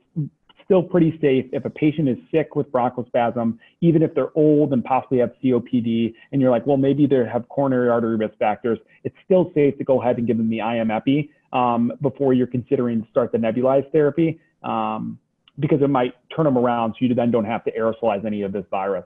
[0.70, 4.84] still pretty safe if a patient is sick with bronchospasm, even if they're old and
[4.84, 8.78] possibly have COPD, and you're like, well, maybe they have coronary artery risk factors.
[9.02, 12.46] It's still safe to go ahead and give them the IM epi um, before you're
[12.46, 15.18] considering to start the nebulized therapy um,
[15.58, 18.52] because it might turn them around so you then don't have to aerosolize any of
[18.52, 19.04] this virus.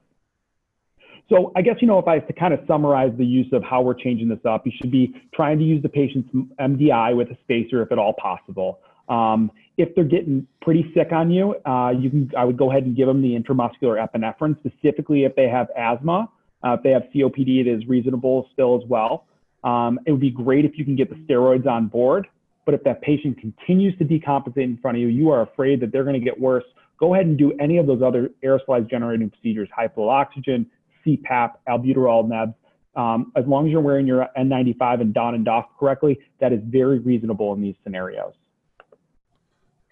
[1.30, 3.64] So I guess, you know, if I have to kind of summarize the use of
[3.64, 6.28] how we're changing this up, you should be trying to use the patient's
[6.60, 8.80] MDI with a spacer if at all possible.
[9.08, 12.84] Um, if they're getting pretty sick on you, uh, you can I would go ahead
[12.84, 16.28] and give them the intramuscular epinephrine, specifically if they have asthma.
[16.64, 19.26] Uh, if they have COPD, it is reasonable still as well.
[19.64, 22.26] Um, it would be great if you can get the steroids on board.
[22.64, 25.92] But if that patient continues to decompensate in front of you, you are afraid that
[25.92, 26.64] they're going to get worse.
[26.98, 30.66] Go ahead and do any of those other aerosolized generating procedures, high flow oxygen,
[31.04, 32.54] CPAP, albuterol nebs.
[32.96, 36.60] Um, as long as you're wearing your N95 and don and doff correctly, that is
[36.64, 38.32] very reasonable in these scenarios.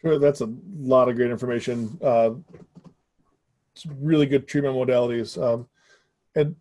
[0.03, 1.99] That's a lot of great information.
[2.03, 2.33] Uh,
[3.75, 5.69] it's really good treatment modalities, um,
[6.35, 6.57] and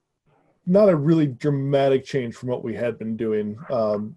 [0.66, 4.16] not a really dramatic change from what we had been doing, um,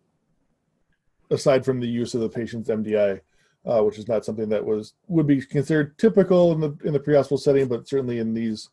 [1.31, 3.20] aside from the use of the patient's MDI,
[3.64, 7.01] uh, which is not something that was would be considered typical in the in the
[7.01, 8.68] pre-hospital setting, but certainly in these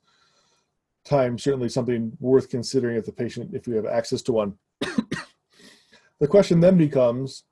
[1.05, 4.57] times, certainly something worth considering if the patient if we have access to one.
[6.19, 7.45] the question then becomes,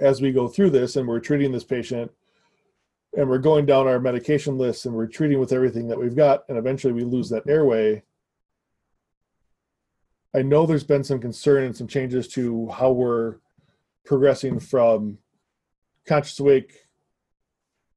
[0.00, 2.10] as we go through this and we're treating this patient
[3.16, 6.44] and we're going down our medication list and we're treating with everything that we've got
[6.48, 8.02] and eventually we lose that airway
[10.34, 13.36] i know there's been some concern and some changes to how we're
[14.04, 15.18] progressing from
[16.06, 16.86] conscious awake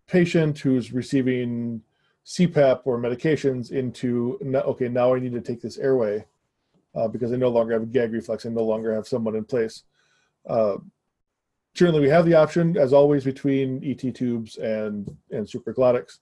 [0.08, 1.82] patient who's receiving
[2.26, 6.24] cpap or medications into okay now i need to take this airway
[6.96, 9.44] uh, because i no longer have a gag reflex i no longer have someone in
[9.44, 9.84] place.
[10.48, 10.78] Uh,
[11.78, 16.20] certainly we have the option, as always, between ET tubes and and supraglottics.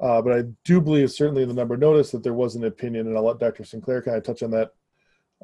[0.00, 3.06] Uh, but I do believe, certainly in the number notice, that there was an opinion,
[3.06, 3.64] and I'll let Dr.
[3.64, 4.72] Sinclair kind of touch on that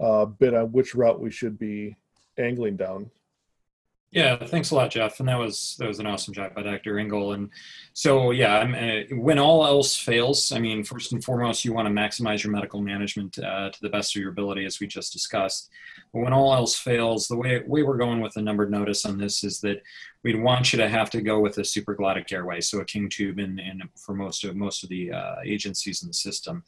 [0.00, 1.96] uh, bit on which route we should be
[2.38, 3.10] angling down.
[4.12, 5.18] Yeah, thanks a lot, Jeff.
[5.20, 6.98] And that was that was an awesome job by Dr.
[6.98, 7.32] Engel.
[7.32, 7.50] And
[7.92, 8.60] so, yeah,
[9.10, 12.52] uh, when all else fails, I mean, first and foremost, you want to maximize your
[12.52, 15.70] medical management uh, to the best of your ability, as we just discussed.
[16.14, 19.18] But when all else fails, the way way we're going with the numbered notice on
[19.18, 19.82] this is that
[20.22, 23.38] we'd want you to have to go with a supraglottic airway, so a king tube,
[23.38, 23.60] and,
[23.96, 26.62] for most of most of the uh, agencies in the system.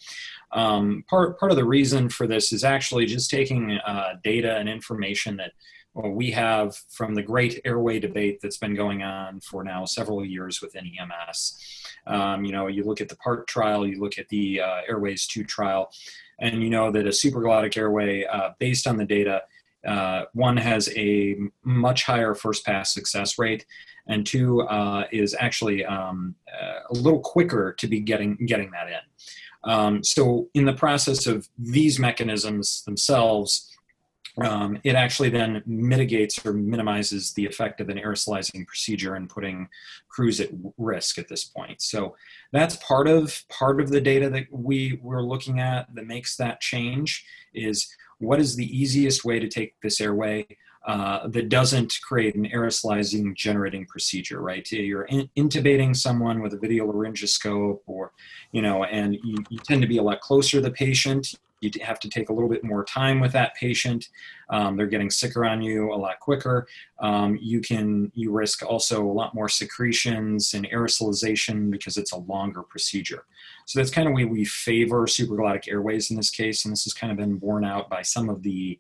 [0.53, 4.69] Um, part part of the reason for this is actually just taking uh, data and
[4.69, 5.53] information that
[5.99, 10.25] well, we have from the great airway debate that's been going on for now several
[10.25, 11.59] years within EMS.
[12.07, 15.27] Um, you know, you look at the PART trial, you look at the uh, Airways
[15.27, 15.91] 2 trial,
[16.39, 19.43] and you know that a supraglottic airway, uh, based on the data,
[19.85, 23.67] uh, one has a much higher first pass success rate,
[24.07, 28.87] and two uh, is actually um, uh, a little quicker to be getting getting that
[28.87, 29.71] in.
[29.71, 33.69] Um, so, in the process of these mechanisms themselves,
[34.43, 39.69] um, it actually then mitigates or minimizes the effect of an aerosolizing procedure and putting
[40.09, 41.83] crews at risk at this point.
[41.83, 42.17] So
[42.53, 46.61] that's part of part of the data that we we're looking at that makes that
[46.61, 47.25] change
[47.55, 50.47] is what is the easiest way to take this airway
[50.87, 54.71] uh, that doesn't create an aerosolizing generating procedure, right?
[54.71, 58.13] You're in, intubating someone with a video laryngoscope or,
[58.53, 61.35] you know, and you, you tend to be a lot closer to the patient.
[61.61, 64.11] You have to take a little bit more time with that patient.
[64.49, 66.69] Um, they're getting sicker on you a lot quicker.
[67.01, 72.19] Um, you can you risk also a lot more secretions and aerosolization because it's a
[72.19, 73.25] longer procedure.
[73.67, 76.95] So that's kind of why we favor supraglottic airways in this case, and this has
[76.95, 78.79] kind of been borne out by some of the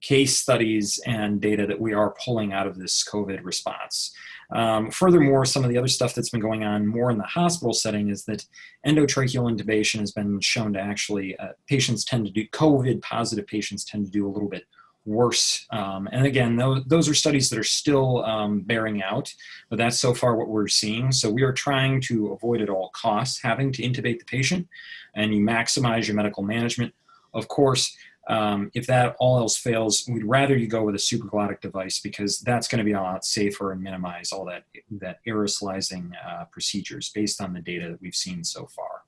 [0.00, 4.14] case studies and data that we are pulling out of this COVID response.
[4.50, 7.74] Um, furthermore, some of the other stuff that's been going on more in the hospital
[7.74, 8.46] setting is that
[8.86, 13.84] endotracheal intubation has been shown to actually, uh, patients tend to do, COVID positive patients
[13.84, 14.64] tend to do a little bit
[15.04, 15.66] worse.
[15.70, 19.32] Um, and again, those, those are studies that are still um, bearing out,
[19.68, 21.12] but that's so far what we're seeing.
[21.12, 24.68] So we are trying to avoid at all costs having to intubate the patient
[25.14, 26.94] and you maximize your medical management.
[27.34, 27.96] Of course,
[28.28, 32.40] um, if that all else fails, we'd rather you go with a supraglottic device because
[32.40, 37.10] that's going to be a lot safer and minimize all that that aerosolizing uh, procedures
[37.14, 39.02] based on the data that we've seen so far.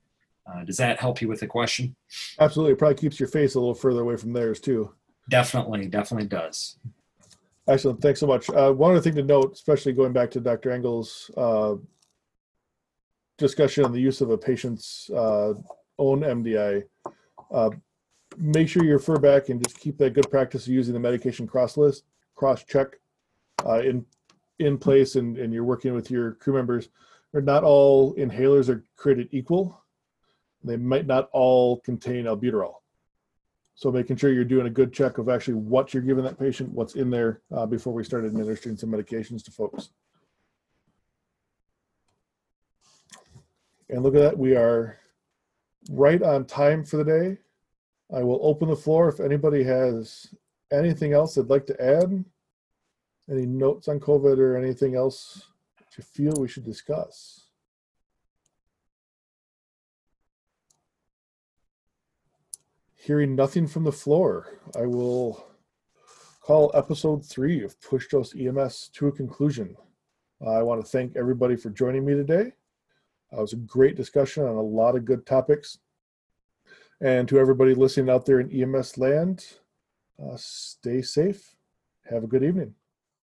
[0.50, 1.94] Uh, does that help you with the question?
[2.38, 2.72] Absolutely.
[2.72, 4.92] It probably keeps your face a little further away from theirs too.
[5.28, 6.78] Definitely, definitely does.
[7.68, 8.00] Excellent.
[8.00, 8.48] Thanks so much.
[8.50, 10.72] Uh, one other thing to note, especially going back to Dr.
[10.72, 11.74] Engel's uh,
[13.36, 15.52] discussion on the use of a patient's uh,
[15.98, 16.84] own MDI,
[17.52, 17.70] uh,
[18.36, 21.46] make sure you refer back and just keep that good practice of using the medication
[21.46, 22.04] cross list,
[22.34, 22.98] cross check
[23.66, 24.04] uh, in
[24.58, 26.88] in place, and, and you're working with your crew members.
[27.32, 29.80] Not all inhalers are created equal.
[30.62, 32.74] They might not all contain albuterol.
[33.74, 36.70] So making sure you're doing a good check of actually what you're giving that patient,
[36.70, 39.88] what's in there uh, before we start administering some medications to folks.
[43.88, 44.98] And look at that, we are
[45.90, 47.38] right on time for the day.
[48.12, 50.34] I will open the floor if anybody has
[50.72, 52.24] anything else they'd like to add.
[53.30, 55.46] Any notes on COVID or anything else
[55.78, 57.46] that you feel we should discuss?
[62.96, 65.46] Hearing nothing from the floor, I will
[66.40, 69.76] call episode three of Push Dose EMS to a conclusion.
[70.46, 72.52] I want to thank everybody for joining me today.
[73.32, 75.78] It was a great discussion on a lot of good topics.
[77.00, 79.46] And to everybody listening out there in EMS land,
[80.22, 81.56] uh, stay safe.
[82.10, 82.74] Have a good evening.